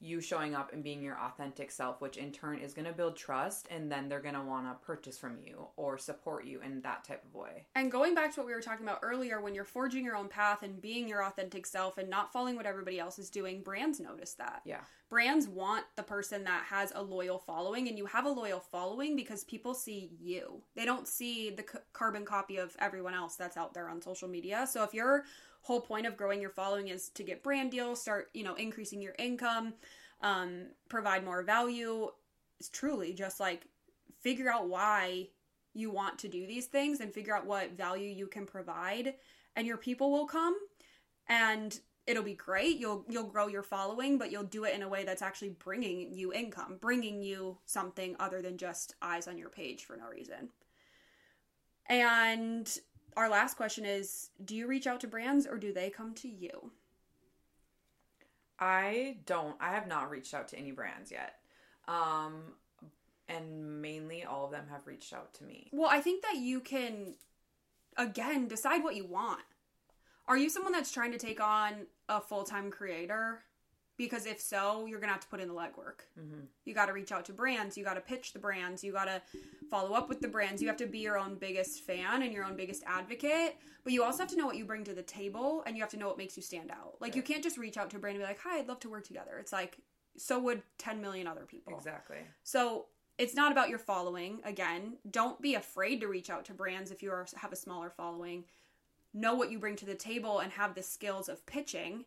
you 0.00 0.20
showing 0.20 0.54
up 0.54 0.72
and 0.72 0.84
being 0.84 1.02
your 1.02 1.18
authentic 1.18 1.70
self, 1.70 2.00
which 2.00 2.16
in 2.16 2.30
turn 2.30 2.58
is 2.58 2.72
going 2.72 2.86
to 2.86 2.92
build 2.92 3.16
trust. 3.16 3.66
And 3.70 3.90
then 3.90 4.08
they're 4.08 4.20
going 4.20 4.34
to 4.34 4.42
want 4.42 4.66
to 4.66 4.86
purchase 4.86 5.18
from 5.18 5.38
you 5.44 5.66
or 5.76 5.98
support 5.98 6.44
you 6.44 6.60
in 6.60 6.80
that 6.82 7.04
type 7.04 7.24
of 7.24 7.34
way. 7.34 7.66
And 7.74 7.90
going 7.90 8.14
back 8.14 8.32
to 8.34 8.40
what 8.40 8.46
we 8.46 8.54
were 8.54 8.60
talking 8.60 8.86
about 8.86 9.00
earlier, 9.02 9.40
when 9.40 9.54
you're 9.54 9.64
forging 9.64 10.04
your 10.04 10.16
own 10.16 10.28
path 10.28 10.62
and 10.62 10.80
being 10.80 11.08
your 11.08 11.24
authentic 11.24 11.66
self 11.66 11.98
and 11.98 12.08
not 12.08 12.32
following 12.32 12.56
what 12.56 12.66
everybody 12.66 12.98
else 12.98 13.18
is 13.18 13.30
doing, 13.30 13.62
brands 13.62 13.98
notice 13.98 14.34
that. 14.34 14.62
Yeah. 14.64 14.80
Brands 15.10 15.48
want 15.48 15.86
the 15.96 16.02
person 16.02 16.44
that 16.44 16.64
has 16.68 16.92
a 16.94 17.02
loyal 17.02 17.38
following, 17.38 17.88
and 17.88 17.96
you 17.96 18.04
have 18.04 18.26
a 18.26 18.30
loyal 18.30 18.60
following 18.60 19.16
because 19.16 19.42
people 19.44 19.72
see 19.72 20.10
you. 20.20 20.60
They 20.76 20.84
don't 20.84 21.08
see 21.08 21.50
the 21.50 21.62
c- 21.62 21.78
carbon 21.94 22.26
copy 22.26 22.58
of 22.58 22.76
everyone 22.78 23.14
else 23.14 23.34
that's 23.34 23.56
out 23.56 23.72
there 23.72 23.88
on 23.88 24.02
social 24.02 24.28
media. 24.28 24.66
So 24.70 24.84
if 24.84 24.92
your 24.92 25.24
whole 25.68 25.80
point 25.82 26.06
of 26.06 26.16
growing 26.16 26.40
your 26.40 26.48
following 26.48 26.88
is 26.88 27.10
to 27.10 27.22
get 27.22 27.42
brand 27.42 27.70
deals, 27.70 28.00
start, 28.00 28.30
you 28.32 28.42
know, 28.42 28.54
increasing 28.54 29.02
your 29.02 29.14
income, 29.18 29.74
um, 30.22 30.68
provide 30.88 31.22
more 31.22 31.42
value, 31.42 32.08
it's 32.58 32.70
truly 32.70 33.12
just 33.12 33.38
like 33.38 33.66
figure 34.22 34.50
out 34.50 34.66
why 34.66 35.28
you 35.74 35.90
want 35.90 36.18
to 36.20 36.26
do 36.26 36.46
these 36.46 36.64
things 36.64 37.00
and 37.00 37.12
figure 37.12 37.36
out 37.36 37.44
what 37.44 37.76
value 37.76 38.08
you 38.08 38.26
can 38.26 38.46
provide 38.46 39.12
and 39.56 39.66
your 39.66 39.76
people 39.76 40.10
will 40.10 40.24
come 40.26 40.56
and 41.28 41.80
it'll 42.06 42.22
be 42.22 42.32
great. 42.32 42.78
You'll 42.78 43.04
you'll 43.06 43.24
grow 43.24 43.48
your 43.48 43.62
following 43.62 44.16
but 44.16 44.32
you'll 44.32 44.44
do 44.44 44.64
it 44.64 44.74
in 44.74 44.82
a 44.82 44.88
way 44.88 45.04
that's 45.04 45.20
actually 45.20 45.50
bringing 45.50 46.14
you 46.14 46.32
income 46.32 46.78
bringing 46.80 47.22
you 47.22 47.58
something 47.66 48.16
other 48.18 48.40
than 48.40 48.56
just 48.56 48.94
eyes 49.02 49.28
on 49.28 49.36
your 49.36 49.50
page 49.50 49.84
for 49.84 49.98
no 49.98 50.08
reason. 50.08 50.48
And 51.90 52.66
our 53.16 53.28
last 53.28 53.56
question 53.56 53.84
is 53.84 54.30
do 54.44 54.54
you 54.54 54.66
reach 54.66 54.86
out 54.86 55.00
to 55.00 55.06
brands 55.06 55.46
or 55.46 55.58
do 55.58 55.72
they 55.72 55.90
come 55.90 56.14
to 56.14 56.28
you 56.28 56.70
I 58.58 59.18
don't. 59.26 59.56
I 59.60 59.70
have 59.70 59.86
not 59.86 60.10
reached 60.10 60.34
out 60.34 60.48
to 60.48 60.58
any 60.58 60.72
brands 60.72 61.10
yet. 61.10 61.36
Um, 61.86 62.42
and 63.28 63.80
mainly 63.80 64.24
all 64.24 64.46
of 64.46 64.50
them 64.50 64.66
have 64.70 64.86
reached 64.86 65.12
out 65.12 65.32
to 65.34 65.44
me. 65.44 65.68
Well, 65.72 65.90
I 65.90 66.00
think 66.00 66.22
that 66.22 66.36
you 66.36 66.60
can, 66.60 67.14
again, 67.96 68.48
decide 68.48 68.82
what 68.82 68.96
you 68.96 69.04
want. 69.04 69.42
Are 70.26 70.36
you 70.36 70.50
someone 70.50 70.72
that's 70.72 70.92
trying 70.92 71.12
to 71.12 71.18
take 71.18 71.40
on 71.40 71.86
a 72.08 72.20
full 72.20 72.44
time 72.44 72.70
creator? 72.70 73.42
Because 73.98 74.26
if 74.26 74.40
so, 74.40 74.86
you're 74.86 75.00
to 75.00 75.06
have 75.08 75.20
to 75.20 75.28
put 75.28 75.40
in 75.40 75.48
the 75.48 75.54
legwork. 75.54 76.06
Mm-hmm. 76.18 76.42
You 76.64 76.72
got 76.72 76.86
to 76.86 76.92
reach 76.92 77.12
out 77.12 77.24
to 77.26 77.32
brands. 77.32 77.76
You 77.76 77.84
got 77.84 77.94
to 77.94 78.00
pitch 78.00 78.32
the 78.32 78.38
brands. 78.38 78.82
You 78.84 78.92
got 78.92 79.06
to 79.06 79.20
follow 79.70 79.94
up 79.94 80.08
with 80.08 80.20
the 80.20 80.28
brands. 80.28 80.62
You 80.62 80.68
have 80.68 80.76
to 80.76 80.86
be 80.86 81.00
your 81.00 81.18
own 81.18 81.34
biggest 81.34 81.82
fan 81.82 82.22
and 82.22 82.32
your 82.32 82.44
own 82.44 82.56
biggest 82.56 82.84
advocate. 82.86 83.56
But 83.82 83.92
you 83.92 84.04
also 84.04 84.20
have 84.20 84.28
to 84.28 84.36
know 84.36 84.46
what 84.46 84.56
you 84.56 84.64
bring 84.64 84.84
to 84.84 84.94
the 84.94 85.02
table 85.02 85.64
and 85.66 85.76
you 85.76 85.82
have 85.82 85.90
to 85.90 85.96
know 85.96 86.06
what 86.06 86.16
makes 86.16 86.36
you 86.36 86.42
stand 86.42 86.70
out. 86.70 86.94
Like, 87.00 87.16
you 87.16 87.22
can't 87.22 87.42
just 87.42 87.58
reach 87.58 87.76
out 87.76 87.90
to 87.90 87.96
a 87.96 87.98
brand 87.98 88.16
and 88.16 88.22
be 88.22 88.28
like, 88.28 88.38
hi, 88.38 88.58
I'd 88.58 88.68
love 88.68 88.80
to 88.80 88.88
work 88.88 89.04
together. 89.04 89.36
It's 89.40 89.52
like, 89.52 89.78
so 90.16 90.38
would 90.38 90.62
10 90.78 91.00
million 91.00 91.26
other 91.26 91.44
people. 91.44 91.74
Exactly. 91.76 92.18
So 92.44 92.86
it's 93.18 93.34
not 93.34 93.50
about 93.50 93.68
your 93.68 93.78
following. 93.80 94.40
Again, 94.44 94.98
don't 95.10 95.40
be 95.42 95.54
afraid 95.54 96.00
to 96.02 96.06
reach 96.06 96.30
out 96.30 96.44
to 96.46 96.54
brands 96.54 96.92
if 96.92 97.02
you 97.02 97.10
are, 97.10 97.26
have 97.36 97.52
a 97.52 97.56
smaller 97.56 97.90
following. 97.90 98.44
Know 99.12 99.34
what 99.34 99.50
you 99.50 99.58
bring 99.58 99.74
to 99.76 99.86
the 99.86 99.94
table 99.96 100.38
and 100.38 100.52
have 100.52 100.74
the 100.74 100.82
skills 100.82 101.28
of 101.28 101.44
pitching 101.46 102.04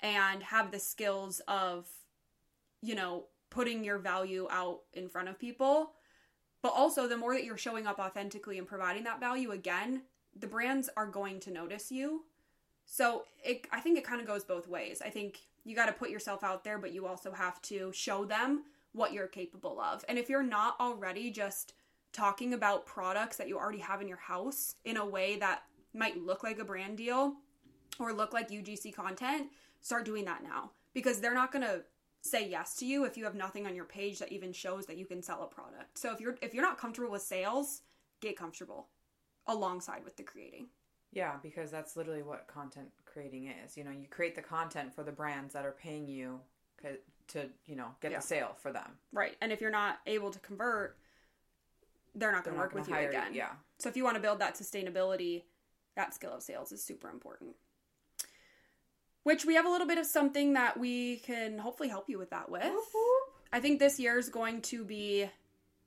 and 0.00 0.42
have 0.42 0.70
the 0.70 0.78
skills 0.78 1.40
of, 1.48 1.88
you 2.82 2.94
know, 2.94 3.24
putting 3.50 3.84
your 3.84 3.98
value 3.98 4.48
out 4.50 4.80
in 4.92 5.08
front 5.08 5.28
of 5.28 5.38
people. 5.38 5.92
But 6.62 6.72
also, 6.74 7.06
the 7.06 7.16
more 7.16 7.34
that 7.34 7.44
you're 7.44 7.58
showing 7.58 7.86
up 7.86 7.98
authentically 7.98 8.58
and 8.58 8.66
providing 8.66 9.04
that 9.04 9.20
value, 9.20 9.52
again, 9.52 10.02
the 10.38 10.46
brands 10.46 10.88
are 10.96 11.06
going 11.06 11.40
to 11.40 11.50
notice 11.50 11.92
you. 11.92 12.24
So 12.86 13.24
it, 13.44 13.66
I 13.72 13.80
think 13.80 13.98
it 13.98 14.04
kind 14.04 14.20
of 14.20 14.26
goes 14.26 14.44
both 14.44 14.68
ways. 14.68 15.02
I 15.04 15.10
think 15.10 15.40
you 15.64 15.74
got 15.74 15.86
to 15.86 15.92
put 15.92 16.10
yourself 16.10 16.42
out 16.44 16.64
there, 16.64 16.78
but 16.78 16.92
you 16.92 17.06
also 17.06 17.32
have 17.32 17.60
to 17.62 17.92
show 17.92 18.24
them 18.24 18.64
what 18.92 19.12
you're 19.12 19.26
capable 19.26 19.80
of. 19.80 20.04
And 20.08 20.18
if 20.18 20.28
you're 20.28 20.42
not 20.42 20.76
already 20.80 21.30
just 21.30 21.74
talking 22.12 22.54
about 22.54 22.86
products 22.86 23.36
that 23.36 23.48
you 23.48 23.58
already 23.58 23.78
have 23.78 24.00
in 24.00 24.08
your 24.08 24.18
house 24.18 24.76
in 24.84 24.96
a 24.96 25.04
way 25.04 25.36
that 25.38 25.62
might 25.92 26.16
look 26.16 26.42
like 26.42 26.58
a 26.58 26.64
brand 26.64 26.96
deal 26.96 27.34
or 27.98 28.12
look 28.12 28.32
like 28.32 28.50
UGC 28.50 28.94
content, 28.94 29.48
start 29.80 30.04
doing 30.04 30.24
that 30.24 30.42
now 30.42 30.70
because 30.92 31.20
they're 31.20 31.34
not 31.34 31.52
going 31.52 31.64
to 31.64 31.82
say 32.22 32.48
yes 32.48 32.74
to 32.76 32.86
you 32.86 33.04
if 33.04 33.16
you 33.16 33.24
have 33.24 33.34
nothing 33.34 33.66
on 33.66 33.74
your 33.74 33.84
page 33.84 34.18
that 34.18 34.32
even 34.32 34.52
shows 34.52 34.86
that 34.86 34.96
you 34.96 35.04
can 35.06 35.22
sell 35.22 35.42
a 35.42 35.46
product. 35.46 35.98
So 35.98 36.12
if 36.12 36.20
you're 36.20 36.36
if 36.42 36.54
you're 36.54 36.62
not 36.62 36.78
comfortable 36.78 37.10
with 37.12 37.22
sales, 37.22 37.82
get 38.20 38.36
comfortable 38.36 38.88
alongside 39.46 40.04
with 40.04 40.16
the 40.16 40.22
creating. 40.22 40.68
Yeah, 41.12 41.34
because 41.42 41.70
that's 41.70 41.96
literally 41.96 42.22
what 42.22 42.46
content 42.48 42.88
creating 43.04 43.46
is. 43.64 43.76
You 43.76 43.84
know, 43.84 43.90
you 43.90 44.06
create 44.10 44.34
the 44.34 44.42
content 44.42 44.92
for 44.94 45.04
the 45.04 45.12
brands 45.12 45.52
that 45.52 45.64
are 45.64 45.72
paying 45.72 46.08
you 46.08 46.40
to, 47.28 47.48
you 47.66 47.76
know, 47.76 47.88
get 48.00 48.10
Yeah. 48.10 48.18
the 48.18 48.22
sale 48.26 48.56
for 48.60 48.72
them. 48.72 48.98
Right. 49.12 49.36
And 49.40 49.52
if 49.52 49.60
you're 49.60 49.70
not 49.70 50.00
able 50.06 50.30
to 50.32 50.38
convert, 50.40 50.98
they're 52.14 52.32
not 52.32 52.44
going 52.44 52.54
to 52.56 52.60
work 52.60 52.74
with 52.74 52.88
you 52.88 52.94
hire 52.94 53.04
you, 53.04 53.08
again. 53.10 53.32
yeah. 53.34 53.52
So 53.78 53.88
if 53.88 53.96
you 53.96 54.04
want 54.04 54.16
to 54.16 54.20
build 54.20 54.38
that 54.40 54.54
sustainability, 54.56 55.44
that 55.96 56.14
skill 56.14 56.32
of 56.32 56.42
sales 56.42 56.72
is 56.72 56.82
super 56.82 57.08
important. 57.10 57.54
Which 59.24 59.44
we 59.44 59.54
have 59.54 59.66
a 59.66 59.70
little 59.70 59.86
bit 59.86 59.98
of 59.98 60.06
something 60.06 60.52
that 60.52 60.78
we 60.78 61.16
can 61.18 61.58
hopefully 61.58 61.88
help 61.88 62.08
you 62.08 62.18
with 62.18 62.30
that 62.30 62.50
with. 62.50 62.72
I 63.52 63.60
think 63.60 63.78
this 63.78 63.98
year 63.98 64.18
is 64.18 64.28
going 64.28 64.62
to 64.62 64.84
be 64.84 65.28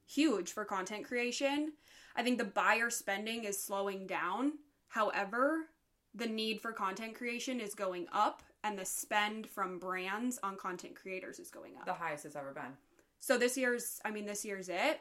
huge 0.05 0.51
for 0.51 0.65
content 0.65 1.05
creation. 1.05 1.73
I 2.15 2.23
think 2.23 2.37
the 2.39 2.45
buyer 2.45 2.89
spending 2.89 3.43
is 3.43 3.61
slowing 3.61 4.07
down. 4.07 4.53
However, 4.87 5.67
the 6.15 6.25
need 6.25 6.61
for 6.61 6.71
content 6.71 7.15
creation 7.15 7.59
is 7.59 7.75
going 7.75 8.07
up 8.11 8.41
and 8.63 8.77
the 8.77 8.85
spend 8.85 9.47
from 9.47 9.79
brands 9.79 10.39
on 10.41 10.57
content 10.57 10.95
creators 10.95 11.39
is 11.39 11.51
going 11.51 11.77
up. 11.77 11.85
The 11.85 11.93
highest 11.93 12.25
it's 12.25 12.35
ever 12.35 12.53
been. 12.53 12.73
So 13.19 13.37
this 13.37 13.55
year's, 13.55 13.99
I 14.03 14.11
mean, 14.11 14.25
this 14.25 14.43
year's 14.43 14.69
it. 14.69 14.99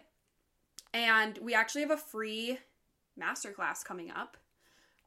And 0.92 1.38
we 1.38 1.54
actually 1.54 1.82
have 1.82 1.90
a 1.90 1.96
free 1.96 2.58
masterclass 3.18 3.84
coming 3.84 4.10
up 4.10 4.36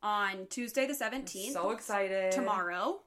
on 0.02 0.48
Tuesday 0.50 0.88
the 0.88 0.94
17th. 0.94 1.54
So 1.54 1.72
excited. 1.72 2.32
Tomorrow. 2.32 3.02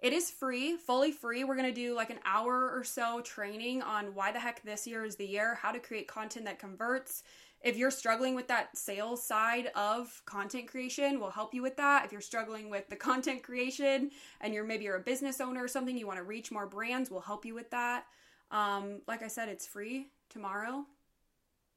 It 0.00 0.12
is 0.12 0.30
free, 0.30 0.76
fully 0.76 1.10
free. 1.10 1.44
We're 1.44 1.56
going 1.56 1.72
to 1.72 1.80
do 1.80 1.94
like 1.94 2.10
an 2.10 2.18
hour 2.24 2.70
or 2.70 2.84
so 2.84 3.20
training 3.22 3.82
on 3.82 4.14
why 4.14 4.30
the 4.30 4.38
heck 4.38 4.62
this 4.62 4.86
year 4.86 5.04
is 5.04 5.16
the 5.16 5.26
year, 5.26 5.54
how 5.54 5.72
to 5.72 5.78
create 5.78 6.06
content 6.06 6.44
that 6.44 6.58
converts. 6.58 7.22
If 7.62 7.76
you're 7.78 7.90
struggling 7.90 8.34
with 8.34 8.46
that 8.48 8.76
sales 8.76 9.22
side 9.26 9.70
of 9.74 10.22
content 10.26 10.68
creation, 10.68 11.18
we'll 11.18 11.30
help 11.30 11.54
you 11.54 11.62
with 11.62 11.76
that. 11.78 12.04
If 12.04 12.12
you're 12.12 12.20
struggling 12.20 12.68
with 12.68 12.88
the 12.88 12.96
content 13.08 13.42
creation 13.42 14.10
and 14.42 14.52
you're 14.52 14.64
maybe 14.64 14.84
you're 14.84 14.96
a 14.96 15.00
business 15.00 15.40
owner 15.40 15.64
or 15.64 15.68
something, 15.68 15.96
you 15.96 16.06
want 16.06 16.18
to 16.18 16.24
reach 16.24 16.52
more 16.52 16.66
brands, 16.66 17.10
we'll 17.10 17.20
help 17.20 17.46
you 17.46 17.54
with 17.54 17.70
that. 17.70 18.04
Um, 18.50 19.00
like 19.08 19.22
I 19.22 19.28
said, 19.28 19.48
it's 19.48 19.66
free 19.66 20.08
tomorrow 20.28 20.84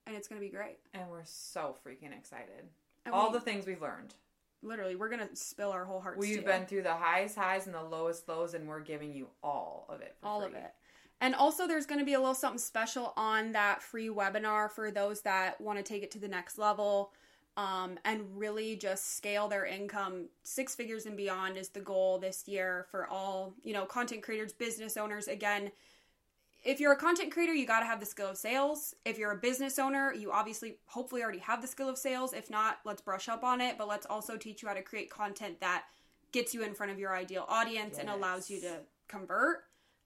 and 0.05 0.15
it's 0.15 0.27
going 0.27 0.41
to 0.41 0.45
be 0.45 0.51
great. 0.51 0.77
And 0.93 1.09
we're 1.09 1.23
so 1.23 1.75
freaking 1.87 2.15
excited. 2.15 2.67
And 3.05 3.15
All 3.15 3.31
we- 3.31 3.37
the 3.39 3.41
things 3.41 3.65
we've 3.65 3.81
learned. 3.81 4.13
Literally, 4.61 4.95
we're 4.95 5.09
going 5.09 5.27
to 5.27 5.35
spill 5.35 5.71
our 5.71 5.85
whole 5.85 6.01
hearts 6.01 6.19
We've 6.19 6.37
you. 6.37 6.41
been 6.41 6.65
through 6.65 6.83
the 6.83 6.93
highest 6.93 7.35
highs 7.35 7.65
and 7.65 7.73
the 7.73 7.83
lowest 7.83 8.27
lows, 8.27 8.53
and 8.53 8.67
we're 8.67 8.81
giving 8.81 9.13
you 9.13 9.27
all 9.41 9.85
of 9.89 10.01
it. 10.01 10.15
for 10.19 10.27
all 10.27 10.43
of 10.43 10.53
it. 10.53 10.73
And 11.21 11.35
also, 11.35 11.67
there's 11.67 11.85
going 11.85 11.99
to 11.99 12.05
be 12.05 12.13
a 12.13 12.19
little 12.19 12.33
something 12.33 12.59
special 12.59 13.13
on 13.17 13.51
that 13.53 13.81
free 13.81 14.09
webinar 14.09 14.71
for 14.71 14.91
those 14.91 15.21
that 15.21 15.59
want 15.59 15.77
to 15.77 15.83
take 15.83 16.03
it 16.03 16.11
to 16.11 16.19
the 16.19 16.27
next 16.27 16.57
level 16.57 17.11
um, 17.57 17.99
and 18.05 18.21
really 18.37 18.77
just 18.77 19.17
scale 19.17 19.49
their 19.49 19.65
income. 19.65 20.29
Six 20.43 20.75
figures 20.75 21.05
and 21.05 21.17
beyond 21.17 21.57
is 21.57 21.69
the 21.69 21.81
goal 21.81 22.17
this 22.17 22.47
year 22.47 22.85
for 22.89 23.05
all, 23.07 23.53
you 23.63 23.73
know, 23.73 23.85
content 23.85 24.23
creators, 24.23 24.53
business 24.53 24.95
owners. 24.95 25.27
Again, 25.27 25.71
if 26.63 26.79
you're 26.79 26.91
a 26.91 26.97
content 26.97 27.31
creator, 27.31 27.53
you 27.53 27.65
got 27.65 27.79
to 27.79 27.85
have 27.85 27.99
the 27.99 28.05
skill 28.05 28.29
of 28.29 28.37
sales. 28.37 28.93
If 29.05 29.17
you're 29.17 29.31
a 29.31 29.37
business 29.37 29.79
owner, 29.79 30.13
you 30.13 30.31
obviously, 30.31 30.77
hopefully, 30.87 31.23
already 31.23 31.39
have 31.39 31.61
the 31.61 31.67
skill 31.67 31.89
of 31.89 31.97
sales. 31.97 32.33
If 32.33 32.49
not, 32.49 32.79
let's 32.85 33.01
brush 33.01 33.29
up 33.29 33.43
on 33.43 33.61
it. 33.61 33.77
But 33.77 33.87
let's 33.87 34.05
also 34.05 34.35
teach 34.35 34.61
you 34.61 34.67
how 34.67 34.73
to 34.73 34.81
create 34.81 35.09
content 35.09 35.61
that 35.61 35.85
gets 36.31 36.53
you 36.53 36.63
in 36.63 36.73
front 36.73 36.91
of 36.91 36.99
your 36.99 37.15
ideal 37.15 37.45
audience 37.47 37.97
and 37.97 38.09
allows 38.09 38.49
you 38.49 38.59
to 38.61 38.79
convert 39.07 39.63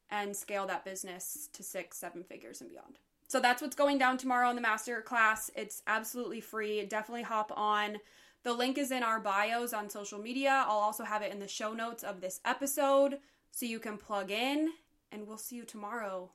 and 0.10 0.36
scale 0.36 0.68
that 0.68 0.86
business 0.86 1.50
to 1.54 1.64
six, 1.64 1.98
seven 1.98 2.24
figures 2.24 2.62
and 2.62 2.70
beyond. 2.70 3.00
So 3.28 3.40
that's 3.40 3.62
what's 3.62 3.76
going 3.76 3.98
down 3.98 4.18
tomorrow 4.18 4.50
in 4.50 4.56
the 4.56 4.62
master 4.62 5.02
class. 5.02 5.50
It's 5.56 5.82
absolutely 5.88 6.40
free. 6.40 6.86
Definitely 6.86 7.24
hop 7.24 7.52
on. 7.56 7.98
The 8.44 8.54
link 8.54 8.78
is 8.78 8.92
in 8.92 9.02
our 9.02 9.20
bios 9.20 9.74
on 9.74 9.90
social 9.90 10.20
media. 10.20 10.66
I'll 10.68 10.78
also 10.78 11.04
have 11.04 11.24
it 11.24 11.32
in 11.32 11.40
the 11.40 11.48
show 11.48 11.74
notes 11.74 12.04
of 12.04 12.22
this 12.22 12.42
episode 12.46 13.18
so 13.52 13.66
you 13.66 13.80
can 13.80 13.98
plug 13.98 14.30
in. 14.30 14.70
And 15.12 15.28
we'll 15.28 15.38
see 15.38 15.56
you 15.56 15.64
tomorrow 15.64 16.30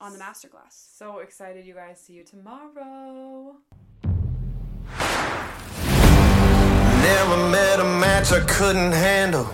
on 0.00 0.12
the 0.12 0.18
masterclass. 0.18 0.96
So 0.96 1.18
excited, 1.18 1.66
you 1.66 1.74
guys. 1.74 2.00
See 2.00 2.14
you 2.14 2.24
tomorrow. 2.24 3.56
Never 7.02 7.50
met 7.50 7.80
a 7.80 7.84
match 7.84 8.32
I 8.32 8.40
couldn't 8.46 8.92
handle. 8.92 9.44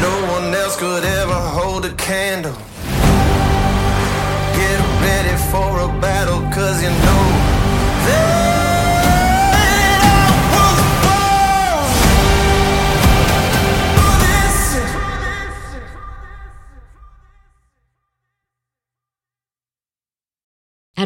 No 0.00 0.14
one 0.32 0.54
else 0.54 0.76
could 0.76 1.04
ever 1.04 1.34
hold 1.34 1.84
a 1.84 1.94
candle. 1.94 2.54
Get 4.54 4.80
ready 5.02 5.36
for 5.50 5.80
a 5.80 6.00
battle, 6.00 6.40
cause 6.52 6.82
you 6.82 6.90
know 6.90 7.36